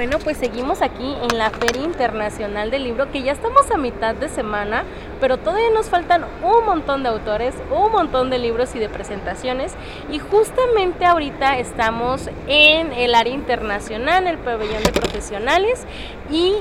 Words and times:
Bueno, 0.00 0.18
pues 0.18 0.38
seguimos 0.38 0.80
aquí 0.80 1.14
en 1.30 1.36
la 1.36 1.50
Feria 1.50 1.82
Internacional 1.82 2.70
del 2.70 2.84
Libro, 2.84 3.12
que 3.12 3.22
ya 3.22 3.32
estamos 3.32 3.70
a 3.70 3.76
mitad 3.76 4.14
de 4.14 4.30
semana, 4.30 4.84
pero 5.20 5.36
todavía 5.36 5.68
nos 5.74 5.90
faltan 5.90 6.24
un 6.42 6.64
montón 6.64 7.02
de 7.02 7.10
autores, 7.10 7.54
un 7.70 7.92
montón 7.92 8.30
de 8.30 8.38
libros 8.38 8.74
y 8.74 8.78
de 8.78 8.88
presentaciones. 8.88 9.74
Y 10.10 10.18
justamente 10.18 11.04
ahorita 11.04 11.58
estamos 11.58 12.30
en 12.48 12.94
el 12.94 13.14
área 13.14 13.34
internacional, 13.34 14.26
el 14.26 14.38
pabellón 14.38 14.82
de 14.84 14.92
profesionales, 14.92 15.84
y 16.30 16.54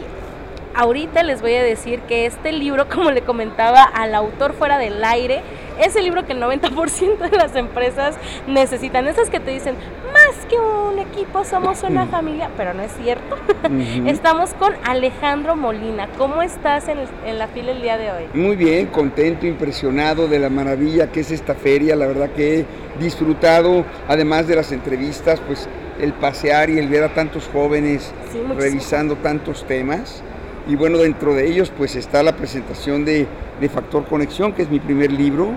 ahorita 0.75 1.23
les 1.23 1.41
voy 1.41 1.55
a 1.55 1.63
decir 1.63 1.99
que 2.01 2.25
este 2.25 2.51
libro, 2.51 2.87
como 2.93 3.11
le 3.11 3.21
comentaba 3.21 3.83
al 3.83 4.15
autor 4.15 4.53
fuera 4.53 4.77
del 4.77 5.03
aire, 5.03 5.41
es 5.79 5.95
el 5.95 6.03
libro 6.03 6.25
que 6.25 6.33
el 6.33 6.41
90% 6.41 7.29
de 7.29 7.37
las 7.37 7.55
empresas 7.55 8.17
necesitan. 8.47 9.07
Esas 9.07 9.29
que 9.29 9.39
te 9.39 9.51
dicen, 9.51 9.75
más 10.11 10.45
que 10.49 10.59
un 10.59 10.99
equipo, 10.99 11.45
somos 11.45 11.83
una 11.83 12.05
familia, 12.05 12.49
pero 12.57 12.73
no 12.73 12.83
es 12.83 12.91
cierto. 13.01 13.37
Estamos 14.05 14.53
con 14.55 14.73
Alejandro 14.83 15.55
Molina. 15.55 16.09
¿Cómo 16.17 16.41
estás 16.41 16.87
en, 16.89 16.99
en, 17.25 17.39
la 17.39 17.47
fila 17.47 17.71
el 17.71 17.81
día 17.81 17.97
de 17.97 18.11
hoy? 18.11 18.23
Muy 18.33 18.57
bien, 18.57 18.87
contento, 18.87 19.47
impresionado 19.47 20.27
de 20.27 20.39
la 20.39 20.49
maravilla 20.49 21.11
que 21.11 21.21
es 21.21 21.31
esta 21.31 21.55
feria. 21.55 21.95
La 21.95 22.07
verdad 22.07 22.29
que 22.31 22.59
he 22.59 22.65
disfrutado, 22.99 23.85
además 24.07 24.47
de 24.47 24.57
las 24.57 24.71
entrevistas, 24.73 25.39
pues 25.39 25.69
el 25.99 26.13
pasear 26.13 26.69
y 26.69 26.79
el 26.79 26.87
ver 26.87 27.03
a 27.03 27.13
tantos 27.13 27.49
jóvenes 27.51 28.13
revisando 28.57 29.15
tantos 29.17 29.65
temas. 29.65 30.23
Y 30.69 30.75
bueno, 30.75 30.99
dentro 30.99 31.33
de 31.33 31.47
ellos 31.47 31.71
pues 31.75 31.95
está 31.95 32.21
la 32.21 32.35
presentación 32.35 33.03
de, 33.03 33.27
Factor 33.73 34.05
Conexión, 34.05 34.53
que 34.53 34.61
es 34.61 34.69
mi 34.69 34.79
primer 34.79 35.11
libro 35.11 35.49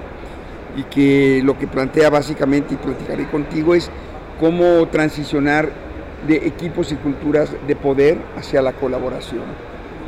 y 0.75 0.85
que 0.85 1.43
lo 1.45 1.59
que 1.59 1.67
plantea 1.67 2.09
básicamente 2.09 2.73
y 2.75 2.77
platicaré 2.79 3.29
contigo 3.29 3.75
es 3.75 3.91
cómo 4.41 4.89
transicionar 4.89 5.69
de 6.27 6.37
equipos 6.47 6.93
y 6.93 6.95
culturas 6.97 7.51
de 7.67 7.77
poder 7.77 8.17
hacia 8.39 8.63
la 8.63 8.73
colaboración, 8.73 9.43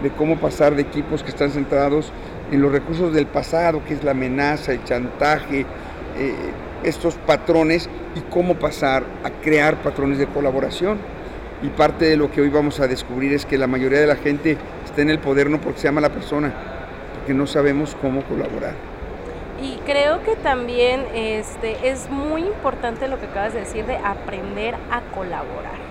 de 0.02 0.08
cómo 0.08 0.38
pasar 0.38 0.74
de 0.74 0.80
equipos 0.80 1.22
que 1.22 1.28
están 1.28 1.50
centrados 1.50 2.10
en 2.50 2.62
los 2.62 2.72
recursos 2.72 3.12
del 3.12 3.27
pasado, 3.27 3.84
que 3.84 3.92
es 3.92 4.05
la 4.05 4.12
amenaza, 4.12 4.72
el 4.72 4.84
chantaje, 4.84 5.66
eh, 6.16 6.34
estos 6.82 7.16
patrones, 7.16 7.91
y 8.16 8.20
cómo 8.30 8.55
pasar 8.55 9.05
a 9.22 9.30
crear 9.30 9.82
patrones 9.82 10.16
de 10.16 10.27
colaboración. 10.27 10.97
Y 11.62 11.69
parte 11.69 12.06
de 12.06 12.16
lo 12.16 12.30
que 12.30 12.41
hoy 12.41 12.48
vamos 12.48 12.80
a 12.80 12.86
descubrir 12.86 13.33
es 13.33 13.47
que 13.47 13.56
la 13.56 13.66
mayoría 13.66 14.00
de 14.00 14.06
la 14.06 14.16
gente 14.16 14.58
está 14.84 15.02
en 15.02 15.10
el 15.10 15.19
poder 15.19 15.48
no 15.48 15.60
porque 15.60 15.80
se 15.80 15.88
llama 15.88 16.00
la 16.00 16.10
persona, 16.10 16.52
porque 17.14 17.34
no 17.34 17.47
sabemos 17.47 17.97
cómo 18.00 18.22
colaborar. 18.22 18.74
Y 19.62 19.77
creo 19.86 20.22
que 20.22 20.36
también 20.36 21.06
este, 21.14 21.88
es 21.88 22.10
muy 22.10 22.42
importante 22.42 23.08
lo 23.08 23.19
que 23.19 23.27
acabas 23.27 23.55
de 23.55 23.60
decir 23.60 23.86
de 23.86 23.97
aprender 23.97 24.75
a 24.91 25.00
colaborar. 25.14 25.84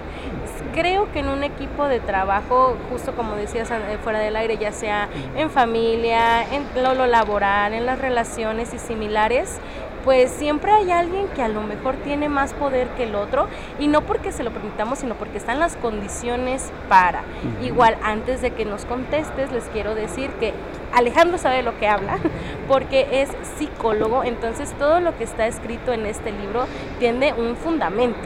Creo 0.74 1.12
que 1.12 1.20
en 1.20 1.30
un 1.30 1.44
equipo 1.44 1.88
de 1.88 2.00
trabajo, 2.00 2.76
justo 2.90 3.16
como 3.16 3.36
decías 3.36 3.70
eh, 3.72 3.98
fuera 4.04 4.20
del 4.20 4.36
aire, 4.36 4.58
ya 4.58 4.72
sea 4.72 5.08
en 5.36 5.50
familia, 5.50 6.44
en 6.52 6.66
lo 6.84 7.06
laboral, 7.08 7.74
en 7.74 7.86
las 7.86 8.00
relaciones 8.00 8.74
y 8.74 8.80
similares, 8.80 9.60
pues 10.04 10.32
siempre 10.32 10.72
hay 10.72 10.92
alguien 10.92 11.28
que 11.30 11.42
a 11.42 11.48
lo 11.48 11.62
mejor 11.64 11.96
tiene 12.04 12.28
más 12.30 12.54
poder 12.54 12.88
que 12.90 13.04
el 13.04 13.16
otro 13.16 13.48
y 13.80 13.88
no 13.88 14.02
porque 14.02 14.32
se 14.32 14.44
lo 14.44 14.52
permitamos, 14.52 15.00
sino 15.00 15.16
porque 15.16 15.38
están 15.38 15.60
las 15.60 15.76
condiciones 15.78 16.72
para. 16.90 17.24
Igual, 17.64 17.98
antes 18.04 18.42
de 18.42 18.52
que 18.52 18.66
nos 18.66 18.86
contestes, 18.86 19.52
les 19.52 19.64
quiero 19.66 19.96
decir 19.96 20.30
que 20.40 20.54
Alejandro 20.94 21.38
sabe 21.38 21.64
lo 21.64 21.78
que 21.80 21.88
habla 21.88 22.18
porque 22.68 23.22
es 23.22 23.30
psicólogo, 23.58 24.24
entonces 24.24 24.74
todo 24.78 25.00
lo 25.00 25.18
que 25.18 25.24
está 25.24 25.48
escrito 25.48 25.94
en 25.94 26.06
este 26.06 26.32
libro 26.32 26.66
tiene 27.00 27.34
un 27.34 27.56
fundamento. 27.56 28.20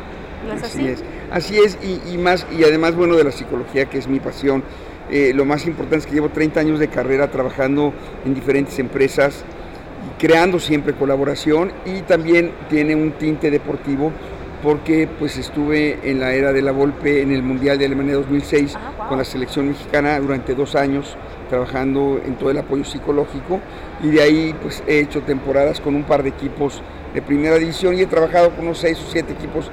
¿No 0.47 0.53
es 0.53 0.63
así? 0.63 0.81
Así 0.81 0.89
es, 0.89 1.03
así 1.31 1.57
es 1.59 1.79
y, 2.11 2.17
más, 2.17 2.45
y 2.51 2.63
además, 2.63 2.95
bueno, 2.95 3.15
de 3.15 3.23
la 3.23 3.31
psicología, 3.31 3.85
que 3.85 3.97
es 3.97 4.07
mi 4.07 4.19
pasión. 4.19 4.63
Eh, 5.09 5.31
lo 5.33 5.45
más 5.45 5.65
importante 5.65 5.99
es 5.99 6.05
que 6.05 6.13
llevo 6.13 6.29
30 6.29 6.59
años 6.59 6.79
de 6.79 6.89
carrera 6.89 7.31
trabajando 7.31 7.93
en 8.25 8.33
diferentes 8.33 8.77
empresas, 8.77 9.45
creando 10.17 10.59
siempre 10.59 10.93
colaboración 10.93 11.71
y 11.85 12.01
también 12.01 12.51
tiene 12.69 12.95
un 12.95 13.11
tinte 13.13 13.51
deportivo 13.51 14.11
porque 14.63 15.07
pues 15.19 15.37
estuve 15.37 15.99
en 16.03 16.19
la 16.19 16.33
era 16.33 16.51
de 16.51 16.61
la 16.61 16.71
Volpe 16.71 17.21
en 17.21 17.31
el 17.31 17.43
Mundial 17.43 17.77
de 17.77 17.85
Alemania 17.85 18.15
2006 18.15 18.75
ah, 18.75 19.07
con 19.07 19.17
la 19.17 19.23
selección 19.23 19.67
mexicana 19.67 20.19
durante 20.19 20.55
dos 20.55 20.75
años 20.75 21.15
trabajando 21.49 22.19
en 22.25 22.35
todo 22.35 22.49
el 22.49 22.57
apoyo 22.57 22.83
psicológico 22.83 23.59
y 24.03 24.09
de 24.09 24.21
ahí 24.21 24.55
pues 24.61 24.83
he 24.87 24.99
hecho 24.99 25.21
temporadas 25.21 25.79
con 25.79 25.95
un 25.95 26.03
par 26.03 26.23
de 26.23 26.29
equipos 26.29 26.81
de 27.13 27.21
primera 27.21 27.57
división 27.57 27.95
y 27.95 28.01
he 28.01 28.07
trabajado 28.07 28.49
con 28.51 28.65
unos 28.65 28.79
seis 28.79 28.99
o 28.99 29.11
siete 29.11 29.33
equipos 29.33 29.71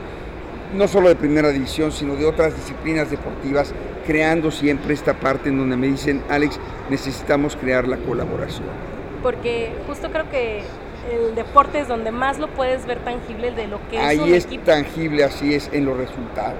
no 0.74 0.86
solo 0.86 1.08
de 1.08 1.16
primera 1.16 1.50
división 1.50 1.90
sino 1.90 2.14
de 2.16 2.26
otras 2.26 2.54
disciplinas 2.54 3.10
deportivas 3.10 3.72
creando 4.06 4.50
siempre 4.50 4.92
esta 4.92 5.14
parte 5.14 5.48
en 5.48 5.58
donde 5.58 5.76
me 5.76 5.86
dicen 5.86 6.22
Alex 6.28 6.60
necesitamos 6.90 7.56
crear 7.56 7.88
la 7.88 7.96
colaboración 7.96 8.93
porque 9.24 9.72
justo 9.86 10.10
creo 10.10 10.28
que 10.28 10.62
el 11.10 11.34
deporte 11.34 11.80
es 11.80 11.88
donde 11.88 12.12
más 12.12 12.38
lo 12.38 12.46
puedes 12.48 12.84
ver 12.86 12.98
tangible 12.98 13.52
de 13.52 13.66
lo 13.66 13.80
que 13.88 13.96
es 13.96 14.02
Ahí 14.02 14.34
es 14.34 14.46
tangible, 14.64 15.24
así 15.24 15.54
es, 15.54 15.70
en 15.72 15.86
los 15.86 15.96
resultados. 15.96 16.58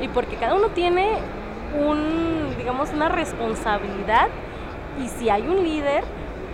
Y 0.00 0.08
porque 0.08 0.36
cada 0.36 0.54
uno 0.54 0.68
tiene 0.68 1.18
un, 1.78 2.56
digamos, 2.56 2.90
una 2.94 3.10
responsabilidad 3.10 4.28
y 4.98 5.08
si 5.08 5.28
hay 5.28 5.42
un 5.42 5.62
líder, 5.62 6.02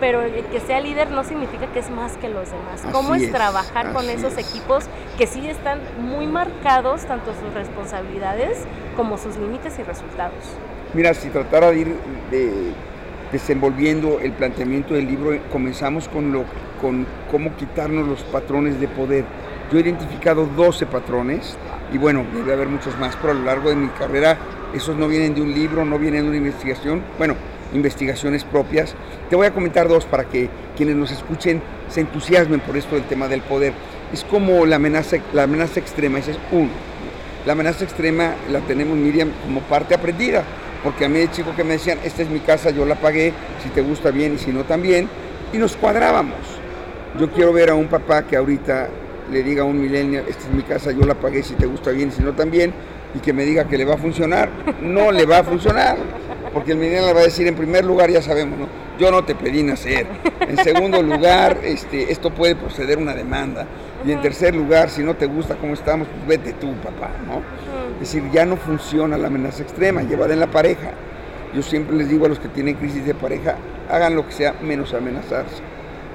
pero 0.01 0.21
el 0.21 0.43
que 0.47 0.59
sea 0.59 0.81
líder 0.81 1.11
no 1.11 1.23
significa 1.23 1.67
que 1.67 1.79
es 1.79 1.89
más 1.89 2.17
que 2.17 2.27
los 2.27 2.51
demás. 2.51 2.83
¿Cómo 2.91 3.15
es, 3.15 3.31
trabajar 3.31 3.93
con 3.93 4.09
esos 4.09 4.37
equipos 4.37 4.83
que 5.17 5.27
sí 5.27 5.47
están 5.47 5.79
muy 6.01 6.27
marcados, 6.27 7.05
tanto 7.05 7.31
sus 7.41 7.53
responsabilidades 7.53 8.65
como 8.97 9.17
sus 9.17 9.37
límites 9.37 9.79
y 9.79 9.83
resultados? 9.83 10.43
Mira, 10.93 11.13
si 11.13 11.29
tratara 11.29 11.71
de 11.71 11.79
ir 11.79 11.95
de 12.31 12.73
desenvolviendo 13.31 14.19
el 14.19 14.31
planteamiento 14.31 14.93
del 14.93 15.07
libro, 15.07 15.37
comenzamos 15.51 16.07
con, 16.07 16.31
lo, 16.31 16.45
con 16.81 17.05
cómo 17.29 17.55
quitarnos 17.55 18.07
los 18.07 18.23
patrones 18.23 18.79
de 18.79 18.87
poder. 18.87 19.25
Yo 19.71 19.77
he 19.77 19.81
identificado 19.81 20.45
12 20.45 20.85
patrones 20.85 21.57
y 21.93 21.97
bueno, 21.97 22.25
debe 22.33 22.53
haber 22.53 22.67
muchos 22.67 22.97
más, 22.99 23.15
pero 23.17 23.31
a 23.31 23.35
lo 23.35 23.43
largo 23.43 23.69
de 23.69 23.75
mi 23.75 23.87
carrera 23.89 24.37
esos 24.73 24.95
no 24.95 25.07
vienen 25.07 25.35
de 25.35 25.41
un 25.41 25.53
libro, 25.53 25.85
no 25.85 25.99
vienen 25.99 26.23
de 26.23 26.29
una 26.29 26.37
investigación, 26.37 27.01
bueno, 27.17 27.35
investigaciones 27.73 28.43
propias. 28.43 28.95
Te 29.29 29.35
voy 29.35 29.47
a 29.47 29.53
comentar 29.53 29.87
dos 29.87 30.05
para 30.05 30.25
que 30.25 30.49
quienes 30.75 30.95
nos 30.95 31.11
escuchen 31.11 31.61
se 31.89 32.01
entusiasmen 32.01 32.61
por 32.61 32.77
esto 32.77 32.95
del 32.95 33.05
tema 33.05 33.27
del 33.27 33.41
poder. 33.41 33.73
Es 34.13 34.23
como 34.23 34.65
la 34.65 34.77
amenaza, 34.77 35.17
la 35.33 35.43
amenaza 35.43 35.79
extrema, 35.79 36.19
ese 36.19 36.31
es 36.31 36.39
uno. 36.51 36.69
La 37.45 37.53
amenaza 37.53 37.83
extrema 37.83 38.35
la 38.51 38.59
tenemos, 38.61 38.97
Miriam, 38.97 39.31
como 39.45 39.61
parte 39.61 39.93
aprendida 39.93 40.43
porque 40.83 41.05
a 41.05 41.09
mí 41.09 41.19
de 41.19 41.31
chico 41.31 41.53
que 41.55 41.63
me 41.63 41.73
decían, 41.73 41.99
esta 42.03 42.21
es 42.21 42.29
mi 42.29 42.39
casa, 42.39 42.69
yo 42.69 42.85
la 42.85 42.95
pagué, 42.95 43.33
si 43.63 43.69
te 43.69 43.81
gusta 43.81 44.11
bien 44.11 44.35
y 44.35 44.37
si 44.37 44.51
no 44.51 44.63
también, 44.63 45.09
y 45.53 45.57
nos 45.57 45.75
cuadrábamos. 45.75 46.39
Yo 47.19 47.31
quiero 47.31 47.53
ver 47.53 47.69
a 47.69 47.75
un 47.75 47.87
papá 47.87 48.23
que 48.23 48.35
ahorita 48.35 48.89
le 49.31 49.43
diga 49.43 49.63
a 49.63 49.65
un 49.65 49.81
millennial, 49.81 50.25
esta 50.27 50.43
es 50.43 50.53
mi 50.53 50.63
casa, 50.63 50.91
yo 50.91 51.05
la 51.05 51.15
pagué, 51.15 51.43
si 51.43 51.55
te 51.55 51.65
gusta 51.65 51.91
bien 51.91 52.09
y 52.09 52.11
si 52.11 52.21
no 52.21 52.33
también, 52.33 52.73
y 53.15 53.19
que 53.19 53.33
me 53.33 53.45
diga 53.45 53.67
que 53.67 53.77
le 53.77 53.85
va 53.85 53.95
a 53.95 53.97
funcionar. 53.97 54.49
No 54.81 55.11
le 55.11 55.25
va 55.25 55.39
a 55.39 55.43
funcionar, 55.43 55.97
porque 56.53 56.73
el 56.73 56.77
millennial 56.77 57.15
va 57.15 57.21
a 57.21 57.23
decir, 57.23 57.47
en 57.47 57.55
primer 57.55 57.85
lugar, 57.85 58.09
ya 58.09 58.21
sabemos, 58.21 58.59
¿no? 58.59 58.87
yo 58.97 59.11
no 59.11 59.23
te 59.23 59.35
pedí 59.35 59.63
nacer. 59.63 60.07
En 60.41 60.57
segundo 60.57 61.01
lugar, 61.01 61.59
este, 61.63 62.11
esto 62.11 62.31
puede 62.31 62.55
proceder 62.55 62.97
una 62.97 63.13
demanda. 63.13 63.65
Y 64.05 64.11
en 64.11 64.21
tercer 64.21 64.55
lugar, 64.55 64.89
si 64.89 65.03
no 65.03 65.15
te 65.15 65.25
gusta 65.25 65.55
cómo 65.55 65.73
estamos, 65.73 66.07
pues 66.07 66.27
vete 66.27 66.53
tú, 66.53 66.73
papá, 66.75 67.11
¿no? 67.25 67.41
Es 67.93 67.99
decir, 68.13 68.23
ya 68.31 68.45
no 68.45 68.57
funciona 68.57 69.17
la 69.17 69.27
amenaza 69.27 69.63
extrema, 69.63 70.03
llevada 70.03 70.33
en 70.33 70.39
la 70.39 70.47
pareja. 70.47 70.91
Yo 71.53 71.61
siempre 71.61 71.95
les 71.95 72.09
digo 72.09 72.25
a 72.25 72.29
los 72.29 72.39
que 72.39 72.47
tienen 72.49 72.75
crisis 72.75 73.05
de 73.05 73.13
pareja, 73.13 73.55
hagan 73.89 74.15
lo 74.15 74.25
que 74.25 74.33
sea 74.33 74.55
menos 74.61 74.93
amenazarse. 74.93 75.63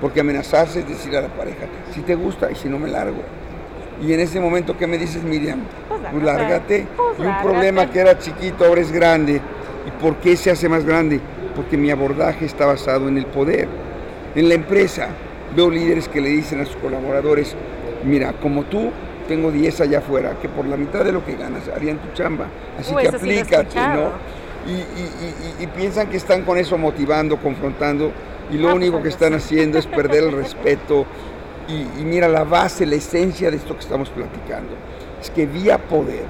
Porque 0.00 0.20
amenazarse 0.20 0.80
es 0.80 0.88
decir 0.88 1.16
a 1.16 1.22
la 1.22 1.28
pareja, 1.28 1.66
si 1.92 2.00
te 2.00 2.14
gusta 2.14 2.50
y 2.50 2.54
si 2.54 2.68
no 2.68 2.78
me 2.78 2.88
largo. 2.88 3.22
Y 4.02 4.12
en 4.12 4.20
ese 4.20 4.40
momento, 4.40 4.76
¿qué 4.76 4.86
me 4.86 4.98
dices, 4.98 5.22
Miriam? 5.22 5.60
Pues, 5.88 6.00
pues 6.10 6.22
lárgate. 6.24 6.86
Pues 6.96 7.18
y 7.18 7.22
un 7.22 7.38
problema 7.40 7.90
que 7.90 8.00
era 8.00 8.18
chiquito 8.18 8.64
ahora 8.64 8.80
es 8.80 8.90
grande. 8.90 9.40
¿Y 9.86 10.02
por 10.02 10.16
qué 10.16 10.36
se 10.36 10.50
hace 10.50 10.68
más 10.68 10.84
grande? 10.84 11.20
Porque 11.54 11.76
mi 11.76 11.90
abordaje 11.90 12.44
está 12.44 12.66
basado 12.66 13.08
en 13.08 13.18
el 13.18 13.26
poder. 13.26 13.68
En 14.34 14.48
la 14.48 14.54
empresa 14.54 15.08
veo 15.54 15.70
líderes 15.70 16.08
que 16.08 16.20
le 16.20 16.30
dicen 16.30 16.60
a 16.60 16.64
sus 16.64 16.76
colaboradores, 16.76 17.54
mira, 18.04 18.32
como 18.32 18.64
tú 18.64 18.90
tengo 19.22 19.50
10 19.50 19.80
allá 19.82 19.98
afuera, 19.98 20.36
que 20.40 20.48
por 20.48 20.66
la 20.66 20.76
mitad 20.76 21.04
de 21.04 21.12
lo 21.12 21.24
que 21.24 21.36
ganas 21.36 21.68
harían 21.68 21.98
tu 21.98 22.12
chamba. 22.14 22.46
Así 22.78 22.94
que 22.94 23.08
aplícate, 23.08 23.78
¿no? 23.78 24.10
Y, 25.60 25.66
piensan 25.68 26.08
que 26.08 26.16
están 26.16 26.42
con 26.42 26.58
eso 26.58 26.78
motivando, 26.78 27.36
confrontando, 27.36 28.12
y 28.50 28.58
lo 28.58 28.70
ah, 28.70 28.74
único 28.74 28.92
pues, 28.92 29.02
que 29.02 29.08
están 29.08 29.34
haciendo 29.34 29.78
es 29.78 29.86
perder 29.86 30.24
el 30.24 30.32
respeto. 30.42 31.06
Y, 31.68 32.04
mira, 32.04 32.28
la 32.28 32.44
base, 32.44 32.84
la 32.86 32.96
esencia 32.96 33.50
de 33.50 33.56
esto 33.56 33.74
que 33.74 33.80
estamos 33.80 34.10
platicando, 34.10 34.74
es 35.20 35.30
que 35.30 35.46
vía 35.46 35.78
poder 35.78 36.26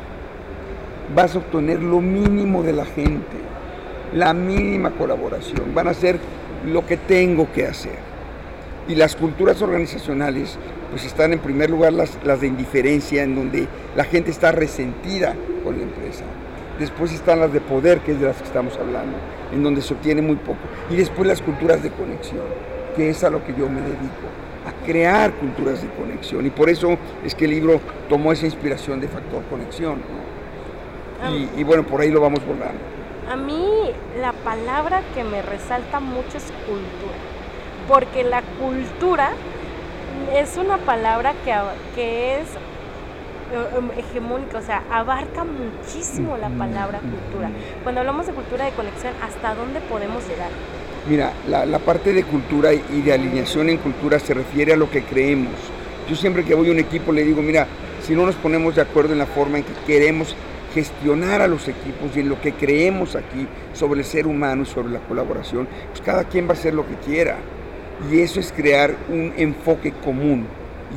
vas 1.14 1.34
a 1.34 1.38
obtener 1.38 1.82
lo 1.82 2.00
mínimo 2.00 2.62
de 2.62 2.72
la 2.72 2.84
gente, 2.84 3.36
la 4.14 4.32
mínima 4.32 4.90
colaboración, 4.92 5.74
van 5.74 5.88
a 5.88 5.90
hacer 5.90 6.18
lo 6.66 6.86
que 6.86 6.96
tengo 6.96 7.50
que 7.52 7.66
hacer. 7.66 8.11
Y 8.88 8.94
las 8.94 9.14
culturas 9.16 9.62
organizacionales, 9.62 10.58
pues 10.90 11.04
están 11.04 11.32
en 11.32 11.38
primer 11.38 11.70
lugar 11.70 11.92
las, 11.92 12.18
las 12.24 12.40
de 12.40 12.48
indiferencia, 12.48 13.22
en 13.22 13.34
donde 13.34 13.68
la 13.96 14.04
gente 14.04 14.30
está 14.30 14.52
resentida 14.52 15.34
con 15.64 15.76
la 15.76 15.84
empresa. 15.84 16.24
Después 16.78 17.12
están 17.12 17.40
las 17.40 17.52
de 17.52 17.60
poder, 17.60 18.00
que 18.00 18.12
es 18.12 18.20
de 18.20 18.26
las 18.26 18.36
que 18.38 18.44
estamos 18.44 18.76
hablando, 18.76 19.16
en 19.52 19.62
donde 19.62 19.82
se 19.82 19.94
obtiene 19.94 20.20
muy 20.20 20.36
poco. 20.36 20.58
Y 20.90 20.96
después 20.96 21.28
las 21.28 21.40
culturas 21.40 21.82
de 21.82 21.90
conexión, 21.90 22.44
que 22.96 23.10
es 23.10 23.22
a 23.22 23.30
lo 23.30 23.44
que 23.44 23.52
yo 23.54 23.68
me 23.68 23.80
dedico, 23.80 24.26
a 24.66 24.84
crear 24.84 25.32
culturas 25.32 25.82
de 25.82 25.88
conexión. 25.90 26.44
Y 26.46 26.50
por 26.50 26.68
eso 26.68 26.96
es 27.24 27.34
que 27.34 27.44
el 27.44 27.52
libro 27.52 27.80
tomó 28.08 28.32
esa 28.32 28.46
inspiración 28.46 29.00
de 29.00 29.08
factor 29.08 29.42
conexión. 29.44 30.00
Y, 31.30 31.60
y 31.60 31.64
bueno, 31.64 31.84
por 31.84 32.00
ahí 32.00 32.10
lo 32.10 32.20
vamos 32.20 32.44
volando. 32.44 32.80
A 33.30 33.36
mí 33.36 33.92
la 34.20 34.32
palabra 34.32 35.02
que 35.14 35.22
me 35.22 35.40
resalta 35.40 36.00
mucho 36.00 36.36
es 36.36 36.44
cultura, 36.66 37.16
porque 37.88 38.24
la 38.24 38.42
cultura 38.60 39.32
es 40.34 40.56
una 40.56 40.78
palabra 40.78 41.34
que, 41.44 41.54
que 41.94 42.40
es 42.40 42.48
eh, 43.52 43.78
em, 43.78 43.90
hegemónica, 43.98 44.58
o 44.58 44.62
sea, 44.62 44.82
abarca 44.90 45.44
muchísimo 45.44 46.36
la 46.36 46.48
palabra 46.48 47.00
cultura. 47.00 47.50
Cuando 47.82 48.00
hablamos 48.00 48.26
de 48.26 48.32
cultura 48.32 48.64
de 48.64 48.72
conexión, 48.72 49.12
¿hasta 49.22 49.54
dónde 49.54 49.80
podemos 49.80 50.26
llegar? 50.26 50.50
Mira, 51.08 51.32
la, 51.48 51.66
la, 51.66 51.78
parte 51.80 52.12
de 52.12 52.22
cultura 52.22 52.72
y 52.72 53.02
de 53.02 53.12
alineación 53.12 53.68
en 53.68 53.78
cultura 53.78 54.20
se 54.20 54.34
refiere 54.34 54.72
a 54.72 54.76
lo 54.76 54.88
que 54.88 55.02
creemos. 55.02 55.52
Yo 56.08 56.14
siempre 56.14 56.44
que 56.44 56.54
voy 56.54 56.68
a 56.68 56.72
un 56.72 56.78
equipo 56.78 57.12
le 57.12 57.24
digo, 57.24 57.42
mira, 57.42 57.66
si 58.02 58.14
no 58.14 58.24
nos 58.24 58.36
ponemos 58.36 58.76
de 58.76 58.82
acuerdo 58.82 59.12
en 59.12 59.18
la 59.18 59.26
forma 59.26 59.58
en 59.58 59.64
que 59.64 59.72
queremos 59.86 60.36
gestionar 60.72 61.42
a 61.42 61.48
los 61.48 61.68
equipos 61.68 62.16
y 62.16 62.20
en 62.20 62.28
lo 62.28 62.40
que 62.40 62.52
creemos 62.54 63.14
aquí 63.14 63.46
sobre 63.74 64.00
el 64.00 64.06
ser 64.06 64.26
humano 64.26 64.62
y 64.62 64.66
sobre 64.66 64.90
la 64.90 65.00
colaboración, 65.00 65.68
pues 65.90 66.00
cada 66.00 66.24
quien 66.24 66.46
va 66.46 66.50
a 66.50 66.54
hacer 66.54 66.74
lo 66.74 66.86
que 66.86 66.94
quiera. 66.96 67.36
Y 68.10 68.20
eso 68.20 68.40
es 68.40 68.52
crear 68.52 68.96
un 69.08 69.32
enfoque 69.36 69.92
común. 69.92 70.46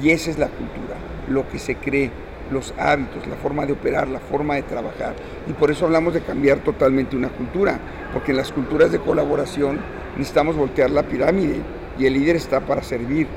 Y 0.02 0.10
esa 0.10 0.30
es 0.30 0.38
la 0.38 0.48
cultura, 0.48 0.96
lo 1.30 1.48
que 1.48 1.60
se 1.60 1.76
cree, 1.76 2.12
los 2.52 2.74
hábitos, 2.78 3.28
la 3.28 3.36
forma 3.36 3.66
de 3.66 3.74
operar, 3.74 4.08
la 4.08 4.20
forma 4.20 4.56
de 4.56 4.64
trabajar. 4.64 5.16
Y 5.48 5.54
por 5.54 5.72
eso 5.72 5.86
hablamos 5.86 6.14
de 6.14 6.22
cambiar 6.22 6.60
totalmente 6.60 7.16
una 7.16 7.30
cultura, 7.30 7.80
porque 8.14 8.32
en 8.32 8.38
las 8.38 8.52
culturas 8.52 8.92
de 8.92 9.00
colaboración 9.00 9.80
necesitamos 10.18 10.56
voltear 10.56 10.90
la 10.90 11.04
pirámide 11.04 11.62
y 11.98 12.06
el 12.06 12.14
líder 12.14 12.36
está 12.36 12.62
para 12.62 12.84
servir. 12.84 13.28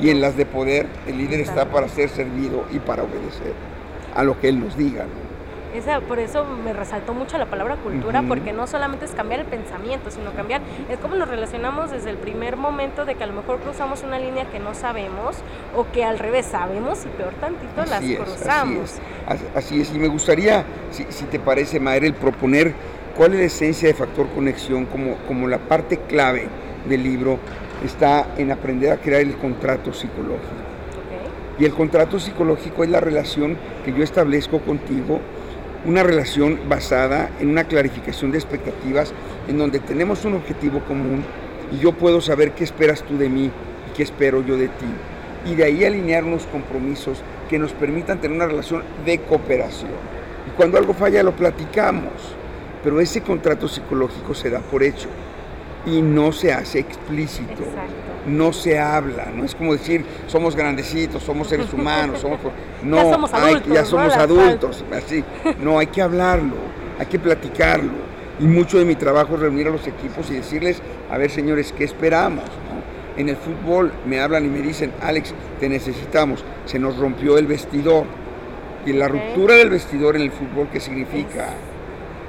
Y 0.00 0.10
en 0.10 0.20
las 0.20 0.36
de 0.36 0.46
poder, 0.46 0.86
el 1.06 1.18
líder 1.18 1.40
está 1.40 1.70
para 1.70 1.88
ser 1.88 2.08
servido 2.08 2.64
y 2.72 2.78
para 2.78 3.02
obedecer 3.02 3.52
a 4.14 4.22
lo 4.22 4.40
que 4.40 4.48
él 4.48 4.60
nos 4.60 4.76
diga. 4.76 5.04
Esa, 5.74 6.00
por 6.00 6.18
eso 6.18 6.44
me 6.44 6.72
resaltó 6.72 7.14
mucho 7.14 7.38
la 7.38 7.46
palabra 7.46 7.76
cultura, 7.76 8.22
porque 8.26 8.52
no 8.52 8.66
solamente 8.66 9.04
es 9.04 9.12
cambiar 9.12 9.40
el 9.40 9.46
pensamiento, 9.46 10.10
sino 10.10 10.32
cambiar, 10.32 10.62
es 10.88 10.98
como 10.98 11.14
nos 11.14 11.28
relacionamos 11.28 11.90
desde 11.90 12.10
el 12.10 12.16
primer 12.16 12.56
momento 12.56 13.04
de 13.04 13.14
que 13.14 13.24
a 13.24 13.26
lo 13.26 13.34
mejor 13.34 13.60
cruzamos 13.60 14.02
una 14.02 14.18
línea 14.18 14.46
que 14.46 14.58
no 14.58 14.74
sabemos 14.74 15.36
o 15.76 15.86
que 15.92 16.04
al 16.04 16.18
revés 16.18 16.46
sabemos 16.46 17.04
y 17.04 17.08
peor 17.08 17.34
tantito 17.34 17.84
las 17.84 18.02
cruzamos. 18.02 18.98
Así 19.54 19.80
es. 19.80 19.94
y 19.94 19.98
me 19.98 20.08
gustaría, 20.08 20.64
si, 20.90 21.04
te 21.24 21.38
parece, 21.38 21.78
Maer, 21.78 22.04
el 22.04 22.14
proponer 22.14 22.74
cuál 23.16 23.34
es 23.34 23.40
la 23.40 23.46
esencia 23.46 23.88
de 23.88 23.94
Factor 23.94 24.28
Conexión 24.28 24.86
como, 24.86 25.16
como 25.28 25.46
la 25.46 25.58
parte 25.58 25.98
clave 26.08 26.48
del 26.88 27.02
libro 27.02 27.38
está 27.84 28.26
en 28.36 28.50
aprender 28.50 28.92
a 28.92 28.96
crear 28.96 29.20
el 29.22 29.36
contrato 29.36 29.92
psicológico. 29.92 30.60
Y 31.58 31.64
el 31.66 31.74
contrato 31.74 32.18
psicológico 32.18 32.84
es 32.84 32.90
la 32.90 33.00
relación 33.00 33.56
que 33.84 33.92
yo 33.92 34.02
establezco 34.02 34.60
contigo 34.60 35.20
una 35.84 36.02
relación 36.02 36.60
basada 36.68 37.30
en 37.40 37.50
una 37.50 37.64
clarificación 37.64 38.30
de 38.30 38.38
expectativas, 38.38 39.12
en 39.48 39.58
donde 39.58 39.80
tenemos 39.80 40.24
un 40.24 40.34
objetivo 40.34 40.80
común 40.80 41.24
y 41.72 41.78
yo 41.78 41.92
puedo 41.92 42.20
saber 42.20 42.52
qué 42.52 42.64
esperas 42.64 43.02
tú 43.02 43.16
de 43.16 43.28
mí 43.28 43.46
y 43.46 43.96
qué 43.96 44.02
espero 44.02 44.44
yo 44.44 44.56
de 44.56 44.68
ti. 44.68 44.86
Y 45.46 45.54
de 45.54 45.64
ahí 45.64 45.84
alinear 45.84 46.24
unos 46.24 46.46
compromisos 46.46 47.22
que 47.48 47.58
nos 47.58 47.72
permitan 47.72 48.20
tener 48.20 48.36
una 48.36 48.46
relación 48.46 48.82
de 49.06 49.20
cooperación. 49.20 49.90
Y 50.46 50.50
cuando 50.56 50.78
algo 50.78 50.92
falla 50.92 51.22
lo 51.22 51.34
platicamos, 51.34 52.12
pero 52.82 53.00
ese 53.00 53.22
contrato 53.22 53.68
psicológico 53.68 54.34
se 54.34 54.50
da 54.50 54.60
por 54.60 54.82
hecho 54.82 55.08
y 55.86 56.02
no 56.02 56.32
se 56.32 56.52
hace 56.52 56.80
explícito. 56.80 57.62
No 58.26 58.52
se 58.52 58.78
habla, 58.78 59.28
no 59.34 59.44
es 59.44 59.54
como 59.54 59.72
decir 59.72 60.04
somos 60.26 60.54
grandecitos, 60.54 61.22
somos 61.22 61.48
seres 61.48 61.72
humanos, 61.72 62.20
somos 62.20 62.38
no, 62.82 62.96
ya 62.96 63.12
somos 63.12 63.32
adultos, 63.32 63.72
ya 63.72 63.84
somos 63.84 64.14
adultos, 64.14 64.84
así. 64.94 65.24
No, 65.60 65.78
hay 65.78 65.86
que 65.86 66.02
hablarlo, 66.02 66.56
hay 66.98 67.06
que 67.06 67.18
platicarlo. 67.18 68.10
Y 68.38 68.44
mucho 68.44 68.78
de 68.78 68.84
mi 68.84 68.94
trabajo 68.94 69.34
es 69.34 69.40
reunir 69.40 69.68
a 69.68 69.70
los 69.70 69.86
equipos 69.86 70.30
y 70.30 70.34
decirles, 70.34 70.82
a 71.10 71.18
ver 71.18 71.30
señores, 71.30 71.74
¿qué 71.76 71.84
esperamos? 71.84 72.44
En 73.16 73.28
el 73.28 73.36
fútbol 73.36 73.92
me 74.06 74.20
hablan 74.20 74.46
y 74.46 74.48
me 74.48 74.60
dicen, 74.60 74.92
Alex, 75.02 75.34
te 75.58 75.68
necesitamos, 75.68 76.44
se 76.64 76.78
nos 76.78 76.96
rompió 76.96 77.38
el 77.38 77.46
vestidor. 77.46 78.04
Y 78.86 78.94
la 78.94 79.08
ruptura 79.08 79.56
del 79.56 79.68
vestidor 79.68 80.16
en 80.16 80.22
el 80.22 80.30
fútbol, 80.30 80.68
¿qué 80.72 80.80
significa? 80.80 81.48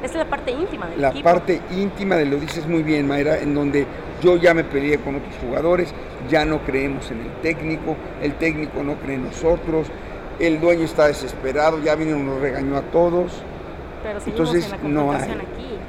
Es 0.03 0.13
la 0.15 0.25
parte 0.25 0.51
íntima 0.51 0.87
del 0.87 1.01
La 1.01 1.13
parte 1.13 1.61
íntima 1.71 2.15
de 2.15 2.25
lo 2.25 2.37
dices 2.37 2.67
muy 2.67 2.83
bien, 2.83 3.07
Mayra, 3.07 3.39
en 3.39 3.53
donde 3.53 3.85
yo 4.21 4.37
ya 4.37 4.53
me 4.53 4.63
peleé 4.63 4.97
con 4.97 5.15
otros 5.15 5.33
jugadores, 5.41 5.93
ya 6.29 6.45
no 6.45 6.59
creemos 6.63 7.09
en 7.11 7.21
el 7.21 7.31
técnico, 7.41 7.95
el 8.21 8.33
técnico 8.35 8.83
no 8.83 8.95
cree 8.95 9.15
en 9.15 9.25
nosotros, 9.25 9.87
el 10.39 10.59
dueño 10.59 10.85
está 10.85 11.07
desesperado, 11.07 11.79
ya 11.79 11.95
vino 11.95 12.17
y 12.17 12.21
nos 12.21 12.39
regañó 12.39 12.77
a 12.77 12.81
todos. 12.81 13.43
Pero 14.03 14.19
Entonces 14.25 14.73
no 14.83 15.11
hay. 15.11 15.29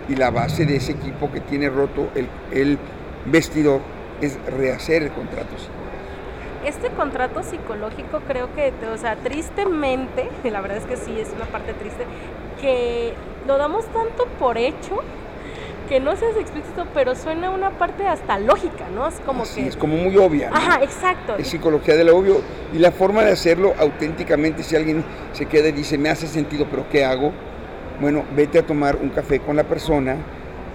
Y 0.09 0.17
la 0.17 0.31
base 0.31 0.67
de 0.67 0.77
ese 0.77 0.93
equipo 0.93 1.31
que 1.31 1.41
tiene 1.41 1.71
roto 1.71 2.09
el, 2.15 2.27
el 2.51 2.79
vestidor 3.27 3.81
es 4.21 4.39
rehacer 4.47 5.03
el 5.05 5.11
contrato 5.13 5.57
este 6.65 6.91
contrato 6.91 7.43
psicológico 7.43 8.21
creo 8.27 8.55
que, 8.55 8.73
o 8.93 8.97
sea, 8.97 9.17
tristemente, 9.17 10.31
la 10.51 10.61
verdad 10.61 10.79
es 10.79 10.85
que 10.85 10.97
sí, 10.97 11.19
es 11.19 11.31
una 11.35 11.47
parte 11.47 11.75
triste, 11.75 12.05
que 12.61 13.15
lo 13.47 13.59
damos 13.59 13.85
tanto 13.87 14.27
por 14.39 14.59
hecho 14.59 15.01
que 15.93 16.01
no 16.01 16.17
seas 16.17 16.39
explícito, 16.39 16.87
pero 16.95 17.15
suena 17.15 17.51
una 17.51 17.69
parte 17.73 18.07
hasta 18.07 18.39
lógica, 18.39 18.89
¿no? 18.95 19.09
Es 19.09 19.21
como 19.27 19.45
que... 19.45 19.67
es 19.67 19.77
como 19.77 19.99
muy 19.99 20.17
obvia. 20.17 20.49
Ajá, 20.51 20.83
exacto. 20.83 21.37
Es 21.37 21.49
psicología 21.49 21.97
de 21.97 22.05
lo 22.05 22.17
obvio. 22.17 22.41
Y 22.73 22.79
la 22.79 22.93
forma 22.93 23.21
de 23.21 23.33
hacerlo 23.33 23.75
auténticamente, 23.79 24.63
si 24.63 24.75
alguien 24.75 25.05
se 25.35 25.45
queda 25.45 25.69
y 25.69 25.73
dice, 25.73 25.99
me 25.99 26.09
hace 26.09 26.27
sentido, 26.29 26.67
pero 26.71 26.87
¿qué 26.89 27.05
hago? 27.05 27.33
Bueno, 28.01 28.25
vete 28.35 28.59
a 28.59 28.63
tomar 28.63 28.97
un 28.97 29.11
café 29.11 29.41
con 29.41 29.55
la 29.55 29.65
persona 29.65 30.17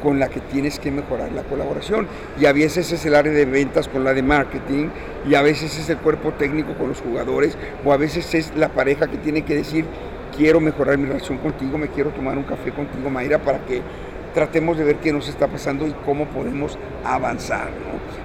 con 0.03 0.19
la 0.19 0.29
que 0.29 0.39
tienes 0.39 0.77
que 0.77 0.91
mejorar 0.91 1.31
la 1.31 1.41
colaboración. 1.41 2.07
Y 2.39 2.45
a 2.45 2.53
veces 2.53 2.91
es 2.91 3.03
el 3.07 3.15
área 3.15 3.33
de 3.33 3.45
ventas 3.45 3.87
con 3.87 4.03
la 4.03 4.13
de 4.13 4.21
marketing, 4.21 4.89
y 5.27 5.33
a 5.33 5.41
veces 5.41 5.79
es 5.79 5.89
el 5.89 5.97
cuerpo 5.97 6.33
técnico 6.33 6.75
con 6.75 6.89
los 6.89 7.01
jugadores, 7.01 7.57
o 7.83 7.91
a 7.91 7.97
veces 7.97 8.35
es 8.35 8.55
la 8.55 8.69
pareja 8.69 9.07
que 9.07 9.17
tiene 9.17 9.41
que 9.41 9.55
decir, 9.55 9.85
quiero 10.37 10.59
mejorar 10.59 10.99
mi 10.99 11.07
relación 11.07 11.39
contigo, 11.39 11.79
me 11.79 11.87
quiero 11.87 12.11
tomar 12.11 12.37
un 12.37 12.43
café 12.43 12.71
contigo, 12.71 13.09
Mayra, 13.09 13.39
para 13.39 13.65
que 13.65 13.81
tratemos 14.37 14.77
de 14.77 14.83
ver 14.83 14.97
qué 14.97 15.11
nos 15.11 15.27
está 15.27 15.47
pasando 15.47 15.87
y 15.87 15.95
cómo 16.05 16.25
podemos 16.25 16.77
avanzar. 17.03 17.69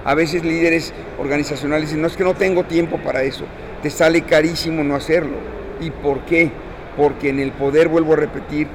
A 0.05 0.13
veces 0.13 0.43
líderes 0.43 0.93
organizacionales 1.17 1.89
dicen, 1.89 2.03
no 2.03 2.07
es 2.07 2.15
que 2.15 2.23
no 2.23 2.35
tengo 2.35 2.65
tiempo 2.65 2.99
para 2.99 3.23
eso, 3.23 3.45
te 3.81 3.89
sale 3.89 4.21
carísimo 4.21 4.83
no 4.83 4.95
hacerlo. 4.95 5.37
¿Y 5.81 5.89
por 5.89 6.19
qué? 6.25 6.51
Porque 6.95 7.29
en 7.29 7.39
el 7.39 7.51
poder, 7.51 7.87
vuelvo 7.87 8.13
a 8.13 8.17
repetir, 8.17 8.67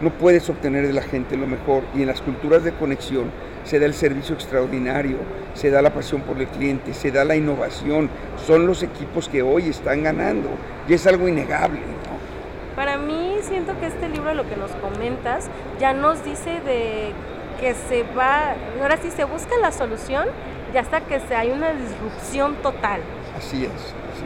no 0.00 0.10
puedes 0.10 0.50
obtener 0.50 0.84
de 0.84 0.92
la 0.92 1.02
gente 1.02 1.36
lo 1.36 1.46
mejor 1.46 1.84
y 1.94 2.00
en 2.00 2.08
las 2.08 2.20
culturas 2.20 2.64
de 2.64 2.72
conexión 2.72 3.30
se 3.62 3.78
da 3.78 3.86
el 3.86 3.94
servicio 3.94 4.34
extraordinario, 4.34 5.18
se 5.54 5.70
da 5.70 5.80
la 5.80 5.94
pasión 5.94 6.22
por 6.22 6.40
el 6.40 6.48
cliente, 6.48 6.92
se 6.92 7.12
da 7.12 7.24
la 7.24 7.36
innovación, 7.36 8.10
son 8.48 8.66
los 8.66 8.82
equipos 8.82 9.28
que 9.28 9.42
hoy 9.42 9.68
están 9.68 10.02
ganando 10.02 10.48
y 10.88 10.94
es 10.94 11.06
algo 11.06 11.28
innegable. 11.28 11.78
Lo 14.34 14.48
que 14.48 14.56
nos 14.56 14.70
comentas 14.72 15.48
ya 15.78 15.92
nos 15.92 16.24
dice 16.24 16.60
de 16.60 17.12
que 17.60 17.74
se 17.74 18.02
va, 18.16 18.54
ahora 18.80 18.96
sí 18.96 19.10
se 19.10 19.24
busca 19.24 19.56
la 19.60 19.72
solución 19.72 20.26
y 20.72 20.76
hasta 20.76 21.00
que 21.00 21.20
se 21.20 21.36
hay 21.36 21.50
una 21.50 21.72
disrupción 21.72 22.56
total. 22.56 23.00
Así 23.36 23.64
es, 23.64 23.70
así 23.70 24.24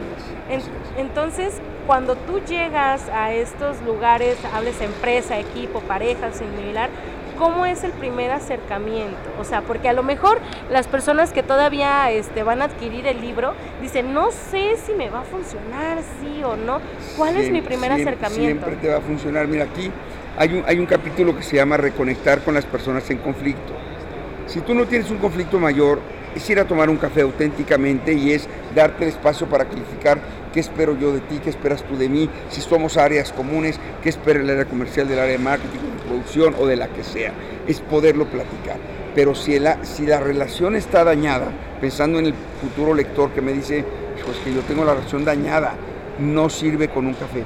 es. 0.49 0.69
Entonces, 0.97 1.61
cuando 1.85 2.15
tú 2.15 2.39
llegas 2.41 3.07
a 3.09 3.33
estos 3.33 3.81
lugares, 3.81 4.37
hables 4.53 4.81
empresa, 4.81 5.37
equipo, 5.37 5.79
pareja, 5.81 6.31
similar, 6.31 6.89
¿cómo 7.39 7.65
es 7.65 7.83
el 7.83 7.91
primer 7.93 8.29
acercamiento? 8.31 9.17
O 9.39 9.45
sea, 9.45 9.61
porque 9.61 9.87
a 9.89 9.93
lo 9.93 10.03
mejor 10.03 10.39
las 10.69 10.87
personas 10.87 11.31
que 11.31 11.41
todavía 11.41 12.11
este, 12.11 12.43
van 12.43 12.61
a 12.61 12.65
adquirir 12.65 13.07
el 13.07 13.21
libro 13.21 13.53
dicen, 13.81 14.13
no 14.13 14.29
sé 14.31 14.75
si 14.77 14.93
me 14.93 15.09
va 15.09 15.21
a 15.21 15.23
funcionar, 15.23 15.99
sí 16.21 16.43
o 16.43 16.57
no. 16.57 16.79
¿Cuál 17.17 17.37
es 17.37 17.49
mi 17.49 17.61
primer 17.61 17.93
acercamiento? 17.93 18.65
Siempre 18.65 18.75
te 18.75 18.89
va 18.89 18.97
a 18.97 19.01
funcionar. 19.01 19.47
Mira, 19.47 19.63
aquí 19.63 19.89
hay 20.37 20.53
un, 20.53 20.63
hay 20.67 20.77
un 20.77 20.85
capítulo 20.85 21.35
que 21.35 21.41
se 21.41 21.55
llama 21.55 21.77
Reconectar 21.77 22.43
con 22.43 22.53
las 22.53 22.65
personas 22.65 23.09
en 23.09 23.19
conflicto. 23.19 23.73
Si 24.45 24.59
tú 24.61 24.75
no 24.75 24.85
tienes 24.85 25.09
un 25.09 25.17
conflicto 25.17 25.59
mayor, 25.59 25.99
es 26.35 26.47
ir 26.49 26.59
a 26.59 26.65
tomar 26.65 26.89
un 26.89 26.97
café 26.97 27.21
auténticamente 27.21 28.13
y 28.13 28.33
es 28.33 28.49
darte 28.75 29.05
el 29.05 29.09
espacio 29.11 29.47
para 29.47 29.65
clarificar 29.65 30.19
qué 30.59 30.63
espero 30.63 30.99
yo 30.99 31.13
de 31.13 31.21
ti, 31.21 31.39
qué 31.41 31.49
esperas 31.49 31.83
tú 31.83 31.95
de 31.95 32.09
mí, 32.09 32.29
si 32.49 32.59
somos 32.59 32.97
áreas 32.97 33.31
comunes, 33.31 33.79
qué 34.03 34.09
espera 34.09 34.41
el 34.41 34.49
área 34.49 34.65
comercial 34.65 35.07
del 35.07 35.19
área 35.19 35.31
de 35.31 35.37
marketing, 35.37 35.79
de 35.79 36.03
producción 36.05 36.53
o 36.59 36.67
de 36.67 36.75
la 36.75 36.89
que 36.89 37.01
sea. 37.01 37.31
Es 37.65 37.79
poderlo 37.79 38.25
platicar. 38.25 38.75
Pero 39.15 39.35
si 39.35 39.57
la, 39.57 39.85
si 39.85 40.05
la 40.05 40.19
relación 40.19 40.75
está 40.75 41.05
dañada, 41.05 41.47
pensando 41.79 42.19
en 42.19 42.25
el 42.25 42.33
futuro 42.59 42.93
lector 42.93 43.29
que 43.29 43.41
me 43.41 43.53
dice, 43.53 43.85
pues 44.25 44.37
que 44.39 44.53
yo 44.53 44.59
tengo 44.63 44.83
la 44.83 44.95
relación 44.95 45.23
dañada, 45.23 45.75
no 46.19 46.49
sirve 46.49 46.89
con 46.89 47.07
un 47.07 47.13
café, 47.13 47.45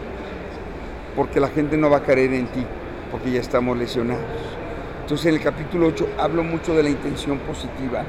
porque 1.16 1.40
la 1.40 1.50
gente 1.50 1.78
no 1.78 1.92
va 1.92 1.98
a 1.98 2.04
creer 2.04 2.34
en 2.34 2.48
ti. 2.48 2.66
porque 3.12 3.30
ya 3.30 3.42
estamos 3.42 3.78
lesionados. 3.78 4.24
Entonces 5.04 5.28
en 5.28 5.36
el 5.36 5.42
capítulo 5.42 5.86
8 5.86 6.08
hablo 6.18 6.44
mucho 6.44 6.74
de 6.74 6.82
la 6.82 6.90
intención 6.90 7.38
positiva, 7.38 8.04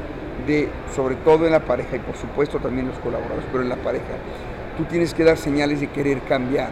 de, 0.46 0.70
sobre 0.96 1.16
todo 1.16 1.44
en 1.44 1.52
la 1.52 1.62
pareja 1.62 1.96
y 1.96 1.98
por 1.98 2.16
supuesto 2.16 2.58
también 2.58 2.88
los 2.88 2.98
colaboradores, 3.00 3.44
pero 3.52 3.62
en 3.62 3.68
la 3.68 3.76
pareja, 3.76 4.16
tú 4.76 4.84
tienes 4.84 5.14
que 5.14 5.24
dar 5.24 5.36
señales 5.36 5.80
de 5.80 5.88
querer 5.88 6.20
cambiar. 6.22 6.70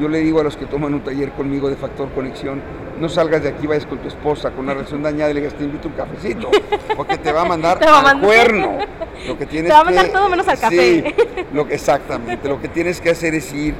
Yo 0.00 0.08
le 0.08 0.18
digo 0.18 0.40
a 0.40 0.44
los 0.44 0.56
que 0.56 0.66
toman 0.66 0.92
un 0.92 1.00
taller 1.00 1.30
conmigo 1.32 1.70
de 1.70 1.76
Factor 1.76 2.10
Conexión, 2.12 2.60
no 3.00 3.08
salgas 3.08 3.42
de 3.42 3.48
aquí, 3.50 3.66
vayas 3.66 3.86
con 3.86 3.98
tu 3.98 4.08
esposa 4.08 4.50
con 4.50 4.60
una 4.60 4.74
relación 4.74 5.02
dañada 5.02 5.30
y 5.30 5.34
le 5.34 5.40
digas, 5.40 5.54
te 5.54 5.64
invito 5.64 5.88
un 5.88 5.94
cafecito, 5.94 6.50
porque 6.96 7.16
te 7.16 7.32
va 7.32 7.42
a 7.42 7.44
mandar 7.46 7.82
al 7.88 8.20
cuerno. 8.20 8.78
Lo 9.26 9.38
que 9.38 9.46
tienes 9.46 9.68
te 9.70 9.74
va 9.74 9.80
a 9.80 9.84
mandar 9.84 10.08
todo 10.08 10.28
menos 10.28 10.46
al 10.48 10.58
café. 10.58 11.14
Sí, 11.16 11.44
lo 11.52 11.66
exactamente. 11.68 12.48
Lo 12.48 12.60
que 12.60 12.68
tienes 12.68 13.00
que 13.00 13.10
hacer 13.10 13.34
es 13.34 13.52
ir 13.54 13.74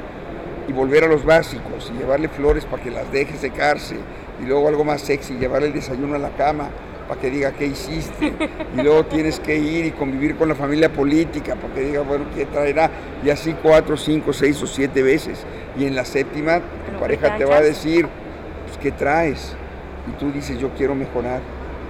y 0.67 0.73
volver 0.73 1.03
a 1.03 1.07
los 1.07 1.23
básicos 1.23 1.91
y 1.93 1.99
llevarle 1.99 2.29
flores 2.29 2.65
para 2.65 2.81
que 2.81 2.91
las 2.91 3.11
deje 3.11 3.37
secarse 3.37 3.95
y 4.41 4.45
luego 4.45 4.67
algo 4.67 4.83
más 4.83 5.01
sexy, 5.01 5.35
llevarle 5.35 5.67
el 5.67 5.73
desayuno 5.73 6.15
a 6.15 6.19
la 6.19 6.29
cama 6.31 6.69
para 7.07 7.19
que 7.19 7.29
diga 7.29 7.51
qué 7.53 7.67
hiciste 7.67 8.33
y 8.75 8.81
luego 8.81 9.05
tienes 9.05 9.39
que 9.39 9.57
ir 9.57 9.85
y 9.85 9.91
convivir 9.91 10.35
con 10.35 10.49
la 10.49 10.55
familia 10.55 10.91
política 10.91 11.55
para 11.55 11.73
que 11.73 11.81
diga, 11.81 12.01
bueno, 12.01 12.25
¿qué 12.35 12.45
traerá? 12.45 12.89
Y 13.23 13.29
así 13.29 13.55
cuatro, 13.61 13.95
cinco, 13.95 14.33
seis 14.33 14.61
o 14.61 14.67
siete 14.67 15.01
veces. 15.01 15.45
Y 15.77 15.85
en 15.85 15.95
la 15.95 16.05
séptima 16.05 16.59
tu 16.59 16.99
pareja 16.99 17.37
te 17.37 17.45
va 17.45 17.57
a 17.57 17.61
decir, 17.61 18.07
pues, 18.65 18.77
¿qué 18.77 18.91
traes? 18.91 19.55
Y 20.07 20.11
tú 20.19 20.31
dices, 20.31 20.59
yo 20.59 20.69
quiero 20.71 20.95
mejorar, 20.95 21.41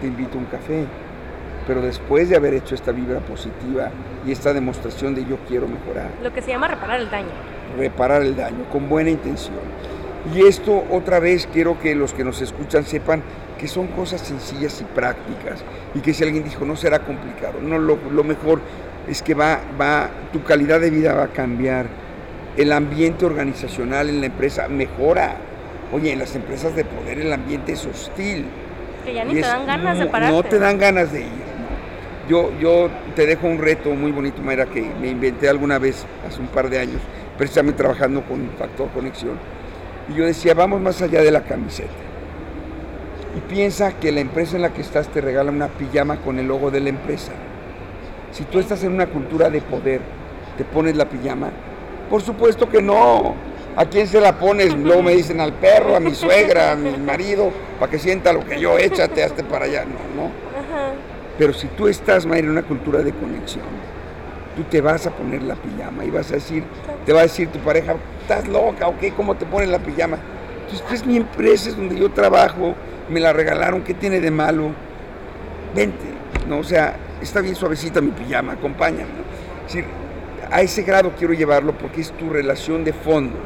te 0.01 0.07
invito 0.07 0.37
a 0.37 0.41
un 0.41 0.45
café. 0.45 0.85
Pero 1.65 1.81
después 1.81 2.29
de 2.29 2.37
haber 2.37 2.53
hecho 2.53 2.75
esta 2.75 2.91
vibra 2.91 3.19
positiva 3.19 3.91
y 4.25 4.31
esta 4.31 4.53
demostración 4.53 5.15
de 5.15 5.25
yo 5.25 5.37
quiero 5.47 5.67
mejorar. 5.67 6.11
Lo 6.23 6.31
que 6.33 6.41
se 6.41 6.51
llama 6.51 6.67
reparar 6.67 7.01
el 7.01 7.09
daño. 7.09 7.27
Reparar 7.77 8.21
el 8.21 8.35
daño, 8.35 8.63
con 8.71 8.87
buena 8.87 9.09
intención. 9.09 9.57
Y 10.33 10.45
esto 10.45 10.85
otra 10.91 11.19
vez 11.19 11.47
quiero 11.51 11.79
que 11.79 11.95
los 11.95 12.13
que 12.13 12.23
nos 12.23 12.41
escuchan 12.41 12.85
sepan 12.85 13.21
que 13.57 13.67
son 13.67 13.87
cosas 13.87 14.21
sencillas 14.21 14.79
y 14.81 14.83
prácticas 14.83 15.63
y 15.95 15.99
que 15.99 16.13
si 16.13 16.23
alguien 16.23 16.43
dijo 16.43 16.65
no 16.65 16.75
será 16.75 16.99
complicado, 16.99 17.59
no 17.61 17.79
lo, 17.79 18.23
mejor 18.23 18.61
es 19.07 19.21
que 19.21 19.33
va, 19.33 19.59
va, 19.79 20.09
tu 20.31 20.43
calidad 20.43 20.79
de 20.79 20.89
vida 20.89 21.13
va 21.13 21.23
a 21.23 21.27
cambiar, 21.29 21.87
el 22.57 22.71
ambiente 22.71 23.25
organizacional 23.25 24.09
en 24.09 24.19
la 24.19 24.25
empresa 24.27 24.67
mejora. 24.67 25.35
Oye, 25.93 26.11
en 26.11 26.19
las 26.19 26.35
empresas 26.35 26.75
de 26.75 26.83
poder 26.83 27.19
el 27.19 27.31
ambiente 27.31 27.73
es 27.73 27.85
hostil. 27.85 28.45
Que 29.05 29.13
ya 29.13 29.23
ni 29.23 29.35
te 29.35 29.41
dan 29.41 29.65
ganas 29.65 29.99
de 29.99 30.07
pararte. 30.07 30.35
No 30.35 30.43
te 30.43 30.59
dan 30.59 30.77
ganas 30.77 31.13
de 31.13 31.21
ir. 31.21 31.47
Yo, 32.27 32.51
yo 32.59 32.89
te 33.15 33.25
dejo 33.25 33.47
un 33.47 33.59
reto 33.59 33.91
muy 33.91 34.11
bonito, 34.11 34.41
Mayra, 34.41 34.65
que 34.65 34.81
me 34.81 35.07
inventé 35.07 35.47
alguna 35.47 35.79
vez 35.79 36.05
hace 36.27 36.41
un 36.41 36.47
par 36.47 36.69
de 36.69 36.79
años, 36.79 36.99
precisamente 37.37 37.77
trabajando 37.77 38.21
con 38.23 38.49
Factor 38.57 38.89
Conexión. 38.89 39.39
Y 40.09 40.15
yo 40.15 40.25
decía, 40.25 40.53
vamos 40.53 40.81
más 40.81 41.01
allá 41.01 41.21
de 41.21 41.31
la 41.31 41.43
camiseta. 41.43 42.06
Y 43.37 43.39
piensa 43.41 43.91
que 43.91 44.11
la 44.11 44.19
empresa 44.19 44.55
en 44.55 44.63
la 44.63 44.73
que 44.73 44.81
estás 44.81 45.09
te 45.09 45.21
regala 45.21 45.51
una 45.51 45.67
pijama 45.67 46.15
con 46.17 46.39
el 46.39 46.47
logo 46.47 46.71
de 46.71 46.79
la 46.79 46.89
empresa. 46.89 47.33
Si 48.31 48.45
tú 48.45 48.57
estás 48.57 48.83
en 48.83 48.93
una 48.93 49.05
cultura 49.05 49.51
de 49.51 49.61
poder, 49.61 50.01
¿te 50.57 50.63
pones 50.63 50.95
la 50.95 51.07
pijama? 51.07 51.51
Por 52.09 52.23
supuesto 52.23 52.67
que 52.67 52.81
no. 52.81 53.35
¿A 53.75 53.85
quién 53.85 54.07
se 54.07 54.19
la 54.19 54.39
pones? 54.39 54.75
Luego 54.75 55.03
me 55.03 55.13
dicen 55.13 55.39
al 55.39 55.53
perro, 55.53 55.95
a 55.95 55.99
mi 55.99 56.15
suegra, 56.15 56.71
a 56.71 56.75
mi 56.75 56.97
marido, 56.97 57.51
para 57.79 57.91
que 57.91 57.99
sienta 57.99 58.33
lo 58.33 58.43
que 58.43 58.59
yo, 58.59 58.79
échate, 58.79 59.23
hazte 59.23 59.43
para 59.43 59.65
allá. 59.65 59.85
No, 59.85 60.23
no. 60.23 60.31
Pero 61.37 61.53
si 61.53 61.67
tú 61.67 61.87
estás, 61.87 62.25
Mayra, 62.25 62.47
en 62.47 62.53
una 62.53 62.63
cultura 62.63 63.03
de 63.03 63.11
conexión, 63.11 63.65
tú 64.55 64.63
te 64.63 64.81
vas 64.81 65.05
a 65.05 65.11
poner 65.11 65.43
la 65.43 65.53
pijama 65.53 66.03
y 66.03 66.09
vas 66.09 66.31
a 66.31 66.35
decir, 66.35 66.63
te 67.05 67.13
va 67.13 67.19
a 67.19 67.23
decir 67.23 67.49
tu 67.49 67.59
pareja, 67.59 67.97
estás 68.19 68.47
loca, 68.47 68.87
¿o 68.87 68.97
qué? 68.97 69.11
¿Cómo 69.11 69.35
te 69.35 69.45
pones 69.45 69.69
la 69.69 69.77
pijama? 69.77 70.17
Entonces, 70.61 70.83
pues 70.89 71.05
mi 71.05 71.17
empresa 71.17 71.69
es 71.69 71.77
donde 71.77 71.97
yo 71.97 72.09
trabajo, 72.09 72.73
me 73.09 73.19
la 73.19 73.33
regalaron, 73.33 73.81
¿qué 73.83 73.93
tiene 73.93 74.19
de 74.19 74.31
malo? 74.31 74.71
Vente, 75.75 76.05
¿no? 76.47 76.59
O 76.59 76.63
sea, 76.63 76.95
está 77.21 77.41
bien 77.41 77.55
suavecita 77.55 78.01
mi 78.01 78.11
pijama, 78.11 78.53
acompáñame. 78.53 79.11
Es 79.65 79.73
decir, 79.73 79.85
a 80.51 80.61
ese 80.61 80.83
grado 80.83 81.13
quiero 81.17 81.33
llevarlo 81.33 81.77
porque 81.77 82.01
es 82.01 82.11
tu 82.11 82.29
relación 82.29 82.83
de 82.83 82.93
fondo. 82.93 83.37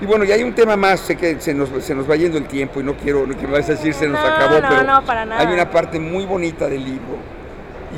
Y 0.00 0.06
bueno, 0.06 0.24
y 0.24 0.32
hay 0.32 0.42
un 0.42 0.52
tema 0.52 0.76
más, 0.76 1.00
sé 1.00 1.16
que 1.16 1.40
se 1.40 1.54
nos, 1.54 1.70
se 1.84 1.94
nos 1.94 2.10
va 2.10 2.16
yendo 2.16 2.36
el 2.36 2.46
tiempo 2.46 2.80
y 2.80 2.82
no 2.82 2.96
quiero 2.96 3.24
que 3.24 3.46
me 3.46 3.52
vas 3.52 3.68
a 3.68 3.72
decir 3.72 3.94
se 3.94 4.08
nos 4.08 4.18
acabó, 4.18 4.56
pero 4.56 5.32
hay 5.32 5.46
una 5.46 5.70
parte 5.70 6.00
muy 6.00 6.26
bonita 6.26 6.68
del 6.68 6.84
libro. 6.84 7.18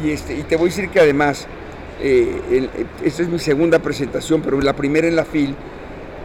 Y, 0.03 0.11
este, 0.11 0.35
y 0.35 0.43
te 0.43 0.57
voy 0.57 0.67
a 0.67 0.69
decir 0.69 0.91
que 0.91 1.01
además, 1.01 1.47
eh, 2.03 2.69
esta 3.03 3.23
es 3.23 3.29
mi 3.29 3.39
segunda 3.39 3.79
presentación, 3.79 4.43
pero 4.43 4.61
la 4.61 4.75
primera 4.75 5.07
en 5.09 5.17
la 5.17 5.25
FIL, 5.25 5.55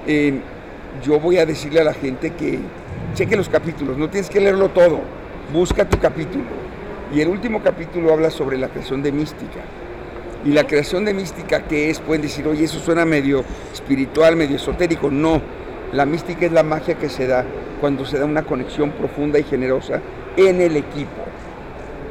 eh, 0.05 0.41
yo 1.01 1.17
voy 1.19 1.37
a 1.37 1.45
decirle 1.45 1.79
a 1.79 1.85
la 1.85 1.93
gente 1.93 2.31
que 2.31 2.59
cheque 3.13 3.35
los 3.35 3.49
capítulos, 3.49 3.97
no 3.97 4.09
tienes 4.09 4.29
que 4.29 4.39
leerlo 4.39 4.69
todo, 4.69 4.99
busca 5.53 5.87
tu 5.87 5.99
capítulo. 5.99 6.45
Y 7.13 7.21
el 7.21 7.27
último 7.27 7.61
capítulo 7.63 8.13
habla 8.13 8.29
sobre 8.29 8.57
la 8.57 8.69
creación 8.69 9.01
de 9.01 9.11
mística. 9.11 9.61
Y 10.45 10.51
la 10.51 10.65
creación 10.65 11.05
de 11.05 11.13
mística, 11.13 11.63
¿qué 11.63 11.89
es? 11.89 11.99
Pueden 11.99 12.21
decir, 12.21 12.47
oye, 12.47 12.63
eso 12.63 12.79
suena 12.79 13.03
medio 13.03 13.43
espiritual, 13.73 14.35
medio 14.35 14.55
esotérico. 14.55 15.09
No, 15.09 15.41
la 15.91 16.05
mística 16.05 16.45
es 16.45 16.51
la 16.51 16.63
magia 16.63 16.95
que 16.95 17.09
se 17.09 17.27
da 17.27 17.45
cuando 17.81 18.05
se 18.05 18.19
da 18.19 18.25
una 18.25 18.43
conexión 18.43 18.91
profunda 18.91 19.39
y 19.39 19.43
generosa 19.43 20.01
en 20.37 20.61
el 20.61 20.77
equipo. 20.77 21.23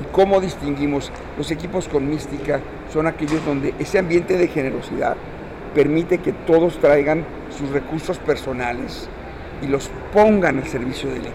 ¿Y 0.00 0.12
cómo 0.12 0.40
distinguimos? 0.40 1.11
Los 1.37 1.50
equipos 1.50 1.88
con 1.88 2.09
mística 2.09 2.61
son 2.93 3.07
aquellos 3.07 3.45
donde 3.47 3.75
ese 3.78 3.99
ambiente 3.99 4.37
de 4.37 4.49
generosidad 4.49 5.17
permite 5.75 6.19
que 6.19 6.33
todos 6.33 6.78
traigan 6.78 7.25
sus 7.57 7.71
recursos 7.71 8.19
personales 8.19 9.09
y 9.62 9.67
los 9.67 9.91
pongan 10.12 10.59
al 10.59 10.67
servicio 10.67 11.09
del 11.09 11.21
equipo. 11.21 11.35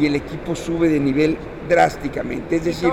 Y 0.00 0.06
el 0.06 0.14
equipo 0.16 0.54
sube 0.54 0.88
de 0.88 1.00
nivel 1.00 1.36
drásticamente. 1.68 2.56
Es 2.56 2.64
decir, 2.64 2.92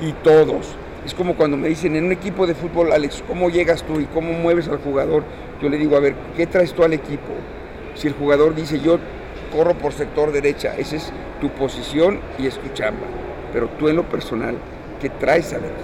y 0.00 0.12
todos. 0.12 0.76
Es 1.04 1.14
como 1.14 1.36
cuando 1.36 1.56
me 1.56 1.68
dicen 1.68 1.96
en 1.96 2.04
un 2.04 2.12
equipo 2.12 2.46
de 2.46 2.54
fútbol, 2.54 2.92
Alex, 2.92 3.22
¿cómo 3.26 3.50
llegas 3.50 3.82
tú 3.82 4.00
y 4.00 4.04
cómo 4.06 4.32
mueves 4.32 4.68
al 4.68 4.78
jugador? 4.78 5.24
Yo 5.62 5.68
le 5.68 5.78
digo, 5.78 5.96
a 5.96 6.00
ver, 6.00 6.14
¿qué 6.36 6.46
traes 6.46 6.72
tú 6.72 6.84
al 6.84 6.92
equipo? 6.92 7.32
Si 7.94 8.06
el 8.06 8.14
jugador 8.14 8.54
dice 8.54 8.80
yo 8.80 8.98
corro 9.52 9.74
por 9.74 9.92
sector 9.92 10.30
derecha, 10.30 10.76
esa 10.76 10.96
es 10.96 11.12
tu 11.40 11.48
posición 11.50 12.20
y 12.38 12.46
es 12.46 12.58
tu 12.58 12.68
chamba. 12.74 13.06
Pero 13.52 13.68
tú 13.78 13.88
en 13.88 13.96
lo 13.96 14.08
personal, 14.08 14.56
¿qué 15.00 15.08
traes 15.08 15.52
al 15.52 15.60
equipo? 15.60 15.78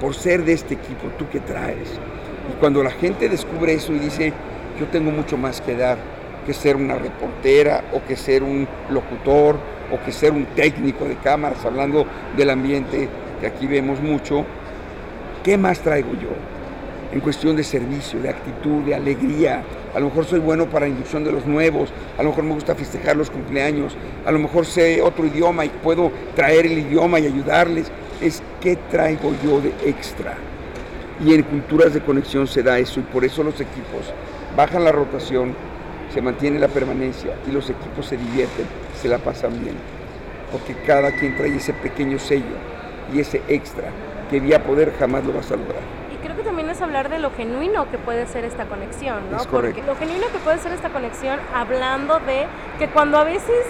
Por 0.00 0.14
ser 0.14 0.44
de 0.44 0.52
este 0.52 0.74
equipo, 0.74 1.08
¿tú 1.18 1.24
qué 1.32 1.40
traes? 1.40 1.88
Y 2.52 2.60
cuando 2.60 2.82
la 2.82 2.90
gente 2.90 3.28
descubre 3.28 3.72
eso 3.72 3.92
y 3.92 3.98
dice, 3.98 4.32
yo 4.78 4.86
tengo 4.86 5.10
mucho 5.10 5.36
más 5.36 5.60
que 5.60 5.74
dar 5.74 5.98
que 6.48 6.54
ser 6.54 6.76
una 6.76 6.94
reportera 6.94 7.84
o 7.92 8.02
que 8.08 8.16
ser 8.16 8.42
un 8.42 8.66
locutor 8.88 9.58
o 9.92 10.02
que 10.02 10.12
ser 10.12 10.32
un 10.32 10.46
técnico 10.46 11.04
de 11.04 11.16
cámaras, 11.16 11.62
hablando 11.62 12.06
del 12.38 12.48
ambiente 12.48 13.06
que 13.38 13.46
aquí 13.46 13.66
vemos 13.66 14.00
mucho, 14.00 14.46
¿qué 15.44 15.58
más 15.58 15.80
traigo 15.80 16.12
yo? 16.14 16.30
en 17.10 17.20
cuestión 17.20 17.56
de 17.56 17.64
servicio, 17.64 18.20
de 18.20 18.28
actitud, 18.28 18.82
de 18.82 18.94
alegría. 18.94 19.62
A 19.94 20.00
lo 20.00 20.06
mejor 20.06 20.26
soy 20.26 20.40
bueno 20.40 20.66
para 20.66 20.86
la 20.86 20.90
inducción 20.90 21.24
de 21.24 21.32
los 21.32 21.46
nuevos, 21.46 21.90
a 22.18 22.22
lo 22.22 22.30
mejor 22.30 22.44
me 22.44 22.52
gusta 22.52 22.74
festejar 22.74 23.16
los 23.16 23.30
cumpleaños, 23.30 23.96
a 24.26 24.30
lo 24.30 24.38
mejor 24.38 24.66
sé 24.66 25.00
otro 25.00 25.24
idioma 25.24 25.64
y 25.64 25.70
puedo 25.70 26.12
traer 26.34 26.66
el 26.66 26.78
idioma 26.78 27.18
y 27.18 27.26
ayudarles. 27.26 27.90
Es 28.20 28.42
qué 28.60 28.76
traigo 28.90 29.32
yo 29.42 29.60
de 29.60 29.72
extra. 29.88 30.34
Y 31.24 31.32
en 31.32 31.42
culturas 31.44 31.94
de 31.94 32.00
conexión 32.00 32.46
se 32.46 32.62
da 32.62 32.78
eso 32.78 33.00
y 33.00 33.04
por 33.04 33.24
eso 33.24 33.42
los 33.42 33.54
equipos 33.54 34.12
bajan 34.54 34.84
la 34.84 34.92
rotación, 34.92 35.54
se 36.12 36.22
mantiene 36.22 36.58
la 36.58 36.68
permanencia 36.68 37.34
y 37.46 37.50
los 37.50 37.68
equipos 37.68 38.06
se 38.06 38.16
divierten, 38.16 38.66
se 39.00 39.08
la 39.08 39.18
pasan 39.18 39.60
bien. 39.60 39.76
Porque 40.50 40.74
cada 40.86 41.10
quien 41.12 41.36
trae 41.36 41.56
ese 41.56 41.74
pequeño 41.74 42.18
sello 42.18 42.56
y 43.12 43.20
ese 43.20 43.42
extra 43.48 43.90
que 44.30 44.40
vía 44.40 44.62
poder 44.62 44.92
jamás 44.98 45.24
lo 45.24 45.32
vas 45.32 45.50
a 45.50 45.56
lograr 45.56 45.98
creo 46.22 46.36
que 46.36 46.42
también 46.42 46.68
es 46.68 46.80
hablar 46.80 47.08
de 47.08 47.18
lo 47.18 47.30
genuino 47.30 47.90
que 47.90 47.98
puede 47.98 48.26
ser 48.26 48.44
esta 48.44 48.66
conexión, 48.66 49.30
¿no? 49.30 49.38
Porque 49.50 49.82
lo 49.82 49.96
genuino 49.96 50.26
que 50.32 50.38
puede 50.38 50.58
ser 50.58 50.72
esta 50.72 50.90
conexión 50.90 51.38
hablando 51.54 52.18
de 52.20 52.46
que 52.78 52.88
cuando 52.88 53.18
a 53.18 53.24
veces 53.24 53.64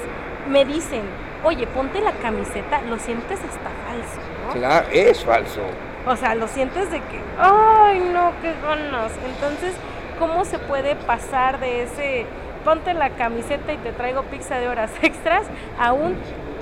me 0.49 0.65
dicen, 0.65 1.03
oye, 1.45 1.67
ponte 1.67 2.01
la 2.01 2.13
camiseta, 2.13 2.81
lo 2.83 2.99
sientes 2.99 3.39
hasta 3.39 3.71
falso, 3.87 4.21
¿no? 4.47 4.53
Claro, 4.55 4.87
es 4.91 5.25
falso. 5.25 5.61
O 6.07 6.17
sea, 6.17 6.35
lo 6.35 6.49
sientes 6.49 6.91
de 6.91 6.99
que, 7.01 7.21
ay, 7.39 8.01
no, 8.13 8.33
qué 8.41 8.55
ganas. 8.63 9.13
Entonces, 9.27 9.75
¿cómo 10.19 10.45
se 10.45 10.59
puede 10.59 10.97
pasar 10.97 11.61
de 11.61 11.83
ese 11.83 12.27
ponte 12.65 12.93
la 12.95 13.11
camiseta 13.11 13.73
y 13.73 13.77
te 13.79 13.93
traigo 13.93 14.23
pizza 14.25 14.57
de 14.59 14.69
horas 14.69 14.91
extras 15.03 15.47
a 15.79 15.93
un 15.93 16.17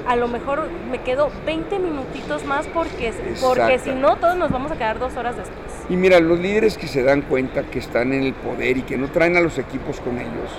a 0.06 0.14
lo 0.14 0.28
mejor 0.28 0.68
me 0.88 0.98
quedo 0.98 1.30
20 1.44 1.78
minutitos 1.80 2.44
más 2.44 2.68
porque, 2.68 3.12
porque 3.42 3.80
si 3.80 3.90
no, 3.90 4.16
todos 4.16 4.36
nos 4.36 4.52
vamos 4.52 4.70
a 4.70 4.76
quedar 4.76 5.00
dos 5.00 5.16
horas 5.16 5.36
después. 5.36 5.66
Y 5.88 5.96
mira, 5.96 6.20
los 6.20 6.38
líderes 6.38 6.78
que 6.78 6.86
se 6.86 7.02
dan 7.02 7.22
cuenta 7.22 7.64
que 7.64 7.80
están 7.80 8.12
en 8.12 8.22
el 8.22 8.32
poder 8.32 8.76
y 8.76 8.82
que 8.82 8.96
no 8.96 9.08
traen 9.08 9.36
a 9.36 9.40
los 9.40 9.58
equipos 9.58 9.98
con 10.00 10.18
ellos, 10.18 10.50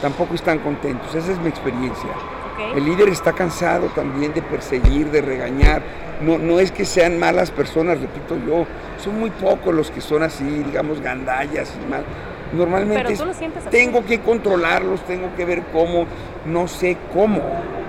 tampoco 0.00 0.34
están 0.34 0.60
contentos. 0.60 1.14
Esa 1.14 1.32
es 1.32 1.38
mi 1.40 1.48
experiencia. 1.48 2.10
El 2.74 2.84
líder 2.84 3.08
está 3.08 3.32
cansado 3.32 3.88
también 3.88 4.32
de 4.34 4.42
perseguir, 4.42 5.10
de 5.10 5.22
regañar. 5.22 5.82
No, 6.22 6.38
no 6.38 6.60
es 6.60 6.70
que 6.70 6.84
sean 6.84 7.18
malas 7.18 7.50
personas, 7.50 7.98
repito 8.00 8.36
yo, 8.46 8.66
son 9.02 9.18
muy 9.18 9.30
pocos 9.30 9.74
los 9.74 9.90
que 9.90 10.00
son 10.00 10.22
así, 10.22 10.44
digamos, 10.44 11.00
gandallas 11.00 11.72
y 11.82 11.90
mal. 11.90 12.04
Normalmente 12.52 13.16
tengo 13.70 14.04
que 14.04 14.20
controlarlos, 14.20 15.00
tengo 15.06 15.34
que 15.36 15.44
ver 15.44 15.62
cómo 15.72 16.06
no 16.44 16.68
sé 16.68 16.96
cómo, 17.12 17.42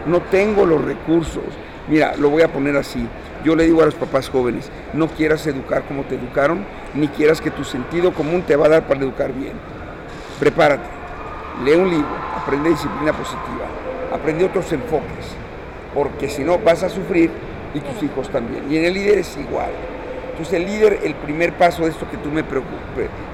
no 0.05 0.21
tengo 0.21 0.65
los 0.65 0.83
recursos. 0.83 1.43
Mira, 1.88 2.15
lo 2.17 2.29
voy 2.29 2.41
a 2.41 2.51
poner 2.51 2.75
así. 2.77 3.07
Yo 3.43 3.55
le 3.55 3.65
digo 3.65 3.81
a 3.81 3.85
los 3.85 3.95
papás 3.95 4.29
jóvenes, 4.29 4.69
no 4.93 5.07
quieras 5.07 5.45
educar 5.47 5.83
como 5.83 6.03
te 6.03 6.15
educaron, 6.15 6.65
ni 6.93 7.07
quieras 7.07 7.41
que 7.41 7.50
tu 7.50 7.63
sentido 7.63 8.13
común 8.13 8.43
te 8.43 8.55
va 8.55 8.67
a 8.67 8.69
dar 8.69 8.88
para 8.88 9.00
educar 9.00 9.33
bien. 9.33 9.53
Prepárate, 10.39 10.88
lee 11.63 11.73
un 11.73 11.89
libro, 11.89 12.09
aprende 12.35 12.69
disciplina 12.69 13.13
positiva, 13.13 13.65
aprende 14.13 14.45
otros 14.45 14.71
enfoques, 14.71 15.35
porque 15.93 16.29
si 16.29 16.43
no 16.43 16.59
vas 16.59 16.83
a 16.83 16.89
sufrir 16.89 17.31
y 17.73 17.79
tus 17.79 18.03
hijos 18.03 18.29
también. 18.29 18.71
Y 18.71 18.77
en 18.77 18.85
el 18.85 18.93
líder 18.93 19.19
es 19.19 19.37
igual. 19.37 19.71
Entonces 20.31 20.53
el 20.53 20.65
líder, 20.65 20.99
el 21.03 21.15
primer 21.15 21.53
paso 21.53 21.83
de 21.83 21.91
esto 21.91 22.09
que 22.09 22.17
tú 22.17 22.29
me 22.29 22.43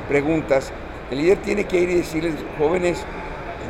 preguntas, 0.10 0.72
el 1.12 1.20
líder 1.20 1.38
tiene 1.40 1.66
que 1.66 1.80
ir 1.80 1.90
y 1.90 1.96
decirles, 1.96 2.34
jóvenes, 2.58 3.06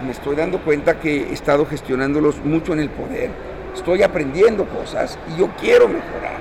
me 0.05 0.11
estoy 0.11 0.35
dando 0.35 0.59
cuenta 0.59 0.99
que 0.99 1.29
he 1.29 1.33
estado 1.33 1.65
gestionándolos 1.65 2.43
mucho 2.43 2.73
en 2.73 2.79
el 2.79 2.89
poder, 2.89 3.31
estoy 3.73 4.03
aprendiendo 4.03 4.65
cosas 4.65 5.17
y 5.33 5.39
yo 5.39 5.49
quiero 5.59 5.87
mejorar. 5.87 6.37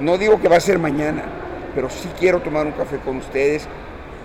No 0.00 0.18
digo 0.18 0.40
que 0.40 0.48
va 0.48 0.56
a 0.56 0.60
ser 0.60 0.78
mañana, 0.78 1.22
pero 1.74 1.88
sí 1.90 2.08
quiero 2.18 2.40
tomar 2.40 2.66
un 2.66 2.72
café 2.72 2.98
con 2.98 3.16
ustedes, 3.16 3.68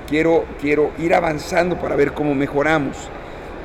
quiero, 0.07 0.45
quiero 0.59 0.91
ir 0.97 1.13
avanzando 1.13 1.77
para 1.77 1.95
ver 1.95 2.13
cómo 2.13 2.33
mejoramos. 2.35 3.09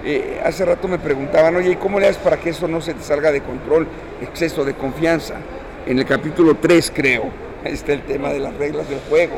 Eh, 0.04 0.38
hace 0.44 0.66
rato 0.66 0.86
me 0.86 0.98
preguntaban, 0.98 1.56
oye, 1.56 1.70
¿y 1.70 1.76
cómo 1.76 1.98
le 1.98 2.06
haces 2.06 2.22
para 2.22 2.36
que 2.36 2.50
eso 2.50 2.68
no 2.68 2.82
se 2.82 2.92
te 2.92 3.02
salga 3.02 3.32
de 3.32 3.40
control, 3.40 3.86
exceso 4.20 4.64
de 4.64 4.74
confianza? 4.74 5.36
En 5.86 5.98
el 5.98 6.04
capítulo 6.04 6.56
3, 6.56 6.92
creo, 6.94 7.24
está 7.64 7.94
el 7.94 8.02
tema 8.02 8.28
de 8.28 8.38
las 8.38 8.54
reglas 8.54 8.88
del 8.88 9.00
juego. 9.08 9.36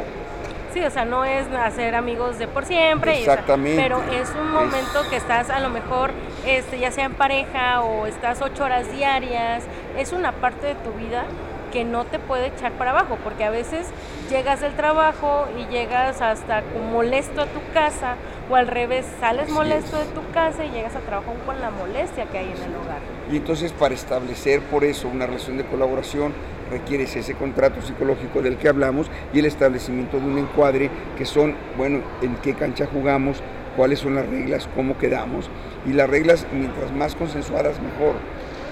Sí, 0.74 0.82
o 0.82 0.90
sea, 0.90 1.04
no 1.04 1.24
es 1.24 1.46
hacer 1.52 1.94
amigos 1.94 2.38
de 2.38 2.48
por 2.48 2.64
siempre. 2.66 3.20
Exactamente. 3.20 3.80
pero 3.80 4.02
es 4.12 4.28
un 4.38 4.50
momento 4.50 5.08
que 5.08 5.16
estás 5.16 5.50
a 5.50 5.60
lo 5.60 5.70
mejor, 5.70 6.10
este, 6.44 6.80
ya 6.80 6.90
sea 6.90 7.04
en 7.04 7.14
pareja 7.14 7.82
o 7.82 8.06
estás 8.06 8.42
ocho 8.42 8.64
horas 8.64 8.90
diarias, 8.92 9.64
es 9.96 10.12
una 10.12 10.32
parte 10.32 10.66
de 10.66 10.74
tu 10.74 10.90
vida 10.92 11.26
que 11.76 11.84
no 11.84 12.06
te 12.06 12.18
puede 12.18 12.46
echar 12.46 12.72
para 12.72 12.92
abajo, 12.92 13.18
porque 13.22 13.44
a 13.44 13.50
veces 13.50 13.86
llegas 14.30 14.62
del 14.62 14.72
trabajo 14.76 15.46
y 15.58 15.70
llegas 15.70 16.22
hasta 16.22 16.62
molesto 16.90 17.42
a 17.42 17.44
tu 17.44 17.60
casa, 17.74 18.16
o 18.48 18.56
al 18.56 18.66
revés, 18.66 19.04
sales 19.20 19.50
molesto 19.50 19.98
de 19.98 20.06
tu 20.06 20.22
casa 20.32 20.64
y 20.64 20.70
llegas 20.70 20.96
a 20.96 21.00
trabajo 21.00 21.34
con 21.44 21.60
la 21.60 21.70
molestia 21.70 22.24
que 22.32 22.38
hay 22.38 22.46
en 22.46 22.62
el 22.62 22.76
hogar. 22.76 23.00
Y 23.30 23.36
entonces 23.36 23.72
para 23.72 23.92
establecer 23.92 24.62
por 24.62 24.84
eso 24.84 25.06
una 25.06 25.26
relación 25.26 25.58
de 25.58 25.66
colaboración 25.66 26.32
requieres 26.70 27.14
ese 27.14 27.34
contrato 27.34 27.82
psicológico 27.82 28.40
del 28.40 28.56
que 28.56 28.70
hablamos 28.70 29.10
y 29.34 29.40
el 29.40 29.44
establecimiento 29.44 30.18
de 30.18 30.24
un 30.24 30.38
encuadre 30.38 30.88
que 31.18 31.26
son, 31.26 31.54
bueno, 31.76 32.00
en 32.22 32.36
qué 32.36 32.54
cancha 32.54 32.88
jugamos, 32.90 33.42
cuáles 33.76 33.98
son 33.98 34.14
las 34.14 34.26
reglas, 34.26 34.66
cómo 34.74 34.96
quedamos. 34.96 35.50
Y 35.84 35.92
las 35.92 36.08
reglas, 36.08 36.46
mientras 36.54 36.90
más 36.92 37.14
consensuadas, 37.14 37.82
mejor. 37.82 38.14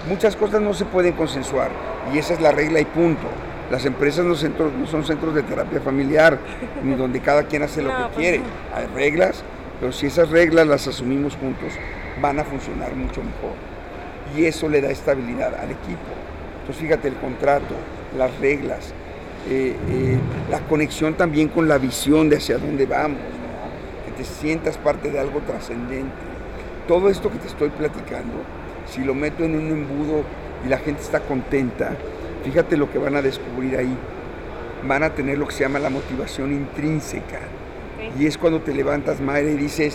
Muchas 0.08 0.36
cosas 0.36 0.60
no 0.60 0.74
se 0.74 0.84
pueden 0.84 1.14
consensuar 1.14 1.70
y 2.12 2.18
esa 2.18 2.34
es 2.34 2.40
la 2.40 2.52
regla 2.52 2.80
y 2.80 2.84
punto. 2.84 3.26
Las 3.70 3.86
empresas 3.86 4.24
no, 4.26 4.34
centros, 4.34 4.72
no 4.74 4.86
son 4.86 5.06
centros 5.06 5.34
de 5.34 5.42
terapia 5.42 5.80
familiar, 5.80 6.38
ni 6.82 6.94
donde 6.94 7.20
cada 7.20 7.44
quien 7.44 7.62
hace 7.62 7.80
lo 7.80 7.88
que 7.88 8.02
pues 8.02 8.16
quiere. 8.16 8.40
Hay 8.74 8.86
reglas, 8.94 9.42
pero 9.80 9.92
si 9.92 10.06
esas 10.06 10.28
reglas 10.28 10.66
las 10.66 10.86
asumimos 10.86 11.36
juntos, 11.36 11.72
van 12.20 12.38
a 12.38 12.44
funcionar 12.44 12.94
mucho 12.94 13.22
mejor. 13.22 13.54
Y 14.36 14.44
eso 14.44 14.68
le 14.68 14.82
da 14.82 14.90
estabilidad 14.90 15.54
al 15.54 15.70
equipo. 15.70 16.12
Entonces 16.60 16.82
fíjate 16.82 17.08
el 17.08 17.14
contrato, 17.14 17.74
las 18.18 18.38
reglas, 18.40 18.92
eh, 19.48 19.74
eh, 19.88 20.18
la 20.50 20.60
conexión 20.60 21.14
también 21.14 21.48
con 21.48 21.66
la 21.66 21.78
visión 21.78 22.28
de 22.28 22.36
hacia 22.36 22.58
dónde 22.58 22.84
vamos, 22.84 23.18
que 24.04 24.12
te 24.12 24.24
sientas 24.24 24.76
parte 24.76 25.10
de 25.10 25.18
algo 25.18 25.40
trascendente. 25.40 26.12
Todo 26.86 27.08
esto 27.08 27.30
que 27.30 27.38
te 27.38 27.48
estoy 27.48 27.70
platicando, 27.70 28.34
si 28.86 29.02
lo 29.02 29.14
meto 29.14 29.44
en 29.44 29.54
un 29.54 29.68
embudo 29.70 30.22
y 30.64 30.68
la 30.68 30.78
gente 30.78 31.02
está 31.02 31.20
contenta, 31.20 31.96
fíjate 32.44 32.76
lo 32.76 32.90
que 32.90 32.98
van 32.98 33.16
a 33.16 33.22
descubrir 33.22 33.76
ahí. 33.76 33.96
Van 34.86 35.02
a 35.02 35.10
tener 35.10 35.38
lo 35.38 35.46
que 35.46 35.54
se 35.54 35.64
llama 35.64 35.78
la 35.78 35.90
motivación 35.90 36.52
intrínseca. 36.52 37.40
Y 38.18 38.26
es 38.26 38.36
cuando 38.36 38.60
te 38.60 38.74
levantas, 38.74 39.20
madre, 39.20 39.52
y 39.52 39.56
dices, 39.56 39.94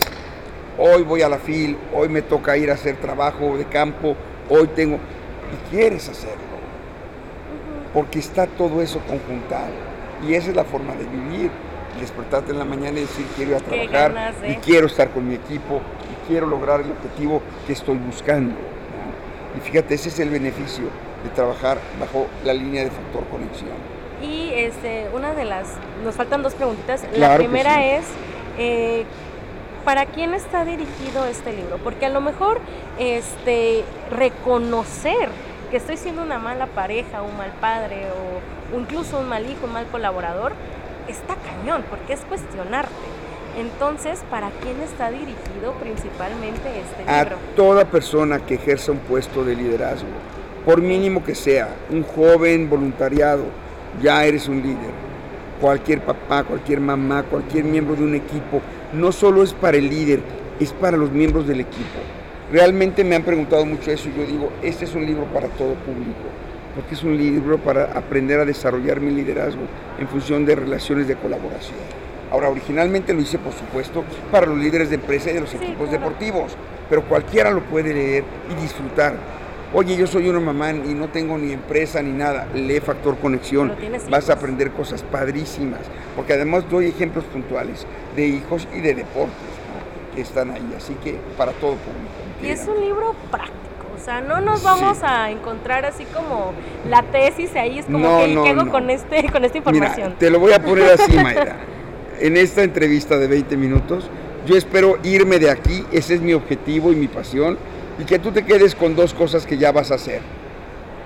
hoy 0.77 1.03
voy 1.03 1.21
a 1.21 1.29
la 1.29 1.37
FIL, 1.37 1.77
hoy 1.93 2.09
me 2.09 2.21
toca 2.21 2.57
ir 2.57 2.71
a 2.71 2.73
hacer 2.73 2.97
trabajo 2.97 3.57
de 3.57 3.65
campo, 3.65 4.15
hoy 4.49 4.67
tengo... 4.75 4.95
Y 4.95 5.69
quieres 5.71 6.09
hacerlo. 6.09 6.37
Porque 7.93 8.19
está 8.19 8.45
todo 8.45 8.81
eso 8.81 8.99
conjuntado. 9.07 9.71
Y 10.27 10.33
esa 10.33 10.49
es 10.49 10.55
la 10.55 10.63
forma 10.63 10.93
de 10.95 11.05
vivir. 11.05 11.51
Despertarte 11.99 12.51
en 12.51 12.59
la 12.59 12.65
mañana 12.65 12.97
y 12.99 13.01
decir, 13.01 13.25
quiero 13.35 13.51
ir 13.51 13.57
a 13.57 13.59
trabajar, 13.59 14.33
y 14.47 14.55
quiero 14.55 14.87
estar 14.87 15.09
con 15.09 15.27
mi 15.27 15.35
equipo, 15.35 15.77
y 15.77 16.27
quiero 16.27 16.47
lograr 16.47 16.81
el 16.81 16.91
objetivo 16.91 17.41
que 17.67 17.73
estoy 17.73 17.97
buscando. 17.97 18.55
Y 19.57 19.59
fíjate, 19.61 19.95
ese 19.95 20.09
es 20.09 20.19
el 20.19 20.29
beneficio 20.29 20.85
de 21.23 21.29
trabajar 21.31 21.79
bajo 21.99 22.27
la 22.43 22.53
línea 22.53 22.83
de 22.83 22.91
factor 22.91 23.23
conexión. 23.25 23.69
Y 24.21 24.51
este, 24.53 25.07
una 25.13 25.33
de 25.33 25.45
las, 25.45 25.67
nos 26.03 26.15
faltan 26.15 26.43
dos 26.43 26.53
preguntitas. 26.53 27.05
la 27.15 27.35
primera 27.35 27.85
es, 27.85 28.05
eh, 28.57 29.05
¿para 29.85 30.05
quién 30.05 30.33
está 30.33 30.65
dirigido 30.65 31.25
este 31.25 31.53
libro? 31.53 31.77
Porque 31.77 32.05
a 32.05 32.09
lo 32.09 32.21
mejor 32.21 32.59
este, 32.97 33.83
reconocer 34.11 35.29
que 35.71 35.77
estoy 35.77 35.97
siendo 35.97 36.23
una 36.23 36.39
mala 36.39 36.67
pareja, 36.67 37.21
un 37.21 37.37
mal 37.37 37.51
padre 37.61 38.07
o 38.11 38.77
incluso 38.77 39.19
un 39.19 39.29
mal 39.29 39.49
hijo, 39.49 39.65
un 39.65 39.73
mal 39.73 39.85
colaborador, 39.87 40.53
está 41.07 41.35
cañón, 41.35 41.83
porque 41.89 42.13
es 42.13 42.21
cuestionarte. 42.21 43.18
Entonces, 43.57 44.23
¿para 44.29 44.49
quién 44.61 44.79
está 44.81 45.09
dirigido 45.09 45.73
principalmente 45.81 46.61
este 46.79 46.99
libro? 46.99 47.37
A 47.37 47.55
toda 47.55 47.85
persona 47.85 48.39
que 48.39 48.55
ejerza 48.55 48.91
un 48.91 48.99
puesto 48.99 49.43
de 49.43 49.55
liderazgo, 49.55 50.07
por 50.65 50.81
mínimo 50.81 51.23
que 51.23 51.35
sea, 51.35 51.69
un 51.89 52.03
joven 52.03 52.69
voluntariado, 52.69 53.43
ya 54.01 54.25
eres 54.25 54.47
un 54.47 54.61
líder. 54.61 54.91
Cualquier 55.59 56.01
papá, 56.01 56.43
cualquier 56.43 56.79
mamá, 56.79 57.23
cualquier 57.23 57.65
miembro 57.65 57.95
de 57.95 58.03
un 58.03 58.15
equipo, 58.15 58.61
no 58.93 59.11
solo 59.11 59.43
es 59.43 59.53
para 59.53 59.77
el 59.77 59.89
líder, 59.89 60.21
es 60.59 60.71
para 60.73 60.95
los 60.95 61.11
miembros 61.11 61.47
del 61.47 61.61
equipo. 61.61 61.99
Realmente 62.51 63.03
me 63.03 63.15
han 63.15 63.23
preguntado 63.23 63.65
mucho 63.65 63.91
eso 63.91 64.09
y 64.09 64.17
yo 64.17 64.25
digo, 64.25 64.51
este 64.61 64.85
es 64.85 64.95
un 64.95 65.05
libro 65.05 65.25
para 65.25 65.47
todo 65.49 65.73
público, 65.73 66.29
porque 66.75 66.95
es 66.95 67.03
un 67.03 67.17
libro 67.17 67.57
para 67.57 67.91
aprender 67.91 68.39
a 68.39 68.45
desarrollar 68.45 69.01
mi 69.01 69.11
liderazgo 69.11 69.61
en 69.99 70.07
función 70.07 70.45
de 70.45 70.55
relaciones 70.55 71.07
de 71.07 71.15
colaboración. 71.15 71.98
Ahora, 72.31 72.49
originalmente 72.49 73.13
lo 73.13 73.21
hice, 73.21 73.37
por 73.39 73.53
supuesto, 73.53 74.03
para 74.31 74.45
los 74.45 74.57
líderes 74.57 74.89
de 74.89 74.95
empresa 74.95 75.31
y 75.31 75.33
de 75.33 75.41
los 75.41 75.53
equipos 75.53 75.89
deportivos, 75.89 76.55
pero 76.89 77.03
cualquiera 77.03 77.51
lo 77.51 77.61
puede 77.61 77.93
leer 77.93 78.23
y 78.51 78.61
disfrutar 78.61 79.15
Oye, 79.71 79.95
yo 79.95 80.07
soy 80.07 80.27
una 80.27 80.39
mamá 80.39 80.71
y 80.71 80.95
no 80.95 81.09
tengo 81.09 81.37
ni 81.37 81.51
empresa 81.51 82.01
ni 82.01 82.11
nada. 82.11 82.47
Lee 82.55 82.79
Factor 82.79 83.17
Conexión. 83.17 83.71
Vas 84.09 84.29
a 84.31 84.33
aprender 84.33 84.71
cosas 84.71 85.03
padrísimas. 85.03 85.81
Porque 86.15 86.33
además 86.33 86.67
doy 86.69 86.87
ejemplos 86.87 87.23
puntuales 87.25 87.85
de 88.15 88.25
hijos 88.25 88.67
y 88.75 88.81
de 88.81 88.95
deportes 88.95 89.35
que 90.15 90.21
están 90.21 90.49
ahí. 90.49 90.73
Así 90.75 90.95
que 91.03 91.19
para 91.37 91.51
todo 91.51 91.73
público. 91.73 92.09
Y 92.41 92.47
es 92.47 92.67
un 92.67 92.81
libro 92.83 93.13
práctico. 93.29 93.59
O 93.95 94.03
sea, 94.03 94.21
no 94.21 94.41
nos 94.41 94.63
vamos 94.63 95.03
a 95.03 95.29
encontrar 95.29 95.85
así 95.85 96.05
como 96.05 96.53
la 96.89 97.03
tesis 97.03 97.55
ahí. 97.55 97.77
Es 97.77 97.85
como 97.85 98.17
que 98.17 98.39
¿qué 98.41 98.49
hago 98.49 98.71
con, 98.71 98.89
este, 98.89 99.29
con 99.31 99.45
esta 99.45 99.59
información? 99.59 100.15
te 100.17 100.31
lo 100.31 100.39
voy 100.39 100.53
a 100.53 100.59
poner 100.59 100.93
así, 100.93 101.15
Mayra. 101.15 101.57
En 102.19 102.37
esta 102.37 102.63
entrevista 102.63 103.17
de 103.17 103.27
20 103.27 103.57
minutos, 103.57 104.09
yo 104.45 104.55
espero 104.55 104.97
irme 105.03 105.39
de 105.39 105.49
aquí. 105.49 105.85
Ese 105.91 106.15
es 106.15 106.21
mi 106.21 106.33
objetivo 106.33 106.91
y 106.91 106.95
mi 106.95 107.07
pasión 107.07 107.57
y 107.99 108.05
que 108.05 108.19
tú 108.19 108.31
te 108.31 108.43
quedes 108.43 108.75
con 108.75 108.95
dos 108.95 109.13
cosas 109.13 109.45
que 109.45 109.57
ya 109.57 109.71
vas 109.71 109.91
a 109.91 109.95
hacer. 109.95 110.21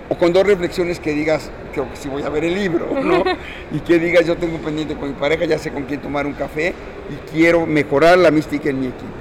O 0.10 0.17
con 0.17 0.34
dos 0.34 0.45
reflexiones 0.45 0.99
que 0.99 1.13
digas, 1.13 1.49
creo 1.71 1.89
que 1.89 1.95
sí 1.95 2.10
voy 2.10 2.23
a 2.23 2.30
ver 2.30 2.43
el 2.43 2.54
libro, 2.54 2.88
¿no? 3.02 3.23
y 3.71 3.80
que 3.80 3.99
digas, 3.99 4.26
yo 4.26 4.38
tengo 4.38 4.58
pendiente 4.58 4.95
con 4.95 5.10
mi 5.10 5.15
pareja, 5.15 5.45
ya 5.45 5.58
sé 5.58 5.71
con 5.71 5.84
quién 5.84 6.02
tomar 6.02 6.28
un 6.28 6.34
café 6.34 6.73
y 7.10 7.32
quiero 7.32 7.65
mejorar 7.65 8.17
la 8.17 8.30
mística 8.30 8.69
en 8.69 8.80
mi 8.80 8.88
equipo. 8.88 9.12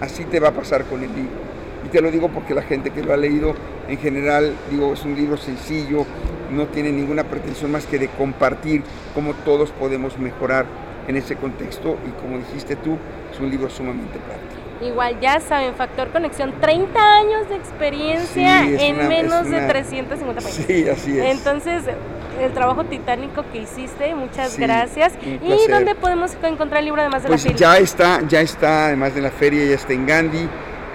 Así 0.00 0.24
te 0.24 0.38
va 0.38 0.48
a 0.48 0.52
pasar 0.52 0.84
con 0.84 1.02
el 1.02 1.08
libro. 1.08 1.46
Y 1.84 1.88
te 1.88 2.00
lo 2.00 2.10
digo 2.10 2.28
porque 2.28 2.54
la 2.54 2.62
gente 2.62 2.90
que 2.90 3.02
lo 3.02 3.12
ha 3.12 3.16
leído, 3.16 3.54
en 3.88 3.98
general, 3.98 4.54
digo, 4.70 4.92
es 4.92 5.04
un 5.04 5.14
libro 5.14 5.36
sencillo, 5.36 6.04
no 6.50 6.66
tiene 6.66 6.92
ninguna 6.92 7.24
pretensión 7.24 7.72
más 7.72 7.86
que 7.86 7.98
de 7.98 8.08
compartir 8.08 8.82
cómo 9.14 9.34
todos 9.44 9.70
podemos 9.70 10.18
mejorar 10.18 10.66
en 11.08 11.16
ese 11.16 11.36
contexto 11.36 11.96
y 12.06 12.10
como 12.20 12.38
dijiste 12.38 12.76
tú, 12.76 12.98
es 13.32 13.40
un 13.40 13.50
libro 13.50 13.68
sumamente 13.70 14.18
práctico. 14.18 14.56
Igual 14.84 15.18
ya 15.20 15.40
saben, 15.40 15.74
Factor 15.74 16.10
Conexión, 16.10 16.52
30 16.60 17.00
años 17.00 17.48
de 17.48 17.56
experiencia 17.56 18.62
en 18.62 19.08
menos 19.08 19.48
de 19.48 19.60
350 19.66 20.42
países. 20.42 20.66
Sí, 20.66 20.88
así 20.88 21.18
es. 21.18 21.38
Entonces, 21.38 21.84
el 22.40 22.52
trabajo 22.52 22.84
titánico 22.84 23.44
que 23.52 23.62
hiciste, 23.62 24.14
muchas 24.14 24.58
gracias. 24.58 25.14
¿Y 25.22 25.70
dónde 25.70 25.94
podemos 25.94 26.36
encontrar 26.42 26.80
el 26.80 26.86
libro 26.86 27.00
además 27.00 27.22
de 27.22 27.30
la 27.30 27.34
pues 27.34 27.42
feria? 27.44 27.56
Ya 27.56 27.78
está, 27.78 28.20
ya 28.28 28.40
está, 28.42 28.86
además 28.86 29.14
de 29.14 29.22
la 29.22 29.30
feria, 29.30 29.64
ya 29.64 29.74
está 29.76 29.94
en 29.94 30.06
Gandhi, 30.06 30.48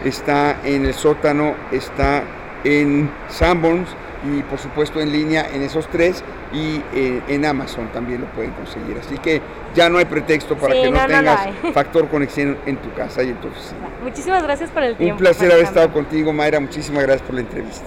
está 0.05 0.57
en 0.63 0.85
el 0.85 0.93
sótano, 0.93 1.55
está 1.71 2.23
en 2.63 3.09
Sanborns 3.29 3.89
y 4.23 4.41
por 4.43 4.59
supuesto 4.59 4.99
en 4.99 5.11
línea 5.11 5.47
en 5.51 5.63
esos 5.63 5.87
tres 5.87 6.23
y 6.53 6.81
eh, 6.93 7.21
en 7.27 7.45
Amazon 7.45 7.87
también 7.91 8.21
lo 8.21 8.27
pueden 8.27 8.51
conseguir. 8.51 8.97
Así 8.99 9.17
que 9.17 9.41
ya 9.73 9.89
no 9.89 9.97
hay 9.97 10.05
pretexto 10.05 10.55
para 10.55 10.73
que 10.73 10.91
no, 10.91 11.05
tengas 11.05 11.49
factor 11.73 12.07
conexión 12.09 12.57
en 12.65 12.77
tu 12.77 12.93
casa 12.93 13.23
y 13.23 13.29
en 13.29 13.35
tu 13.37 13.47
oficina. 13.47 13.89
Muchísimas 14.03 14.43
gracias 14.43 14.69
por 14.69 14.83
el 14.83 14.95
tiempo. 14.95 15.15
Un 15.15 15.19
placer 15.19 15.51
haber 15.51 15.65
estado 15.65 15.91
contigo, 15.91 16.33
Mayra. 16.33 16.59
Muchísimas 16.59 17.03
gracias 17.03 17.25
por 17.25 17.35
la 17.35 17.41
entrevista. 17.41 17.85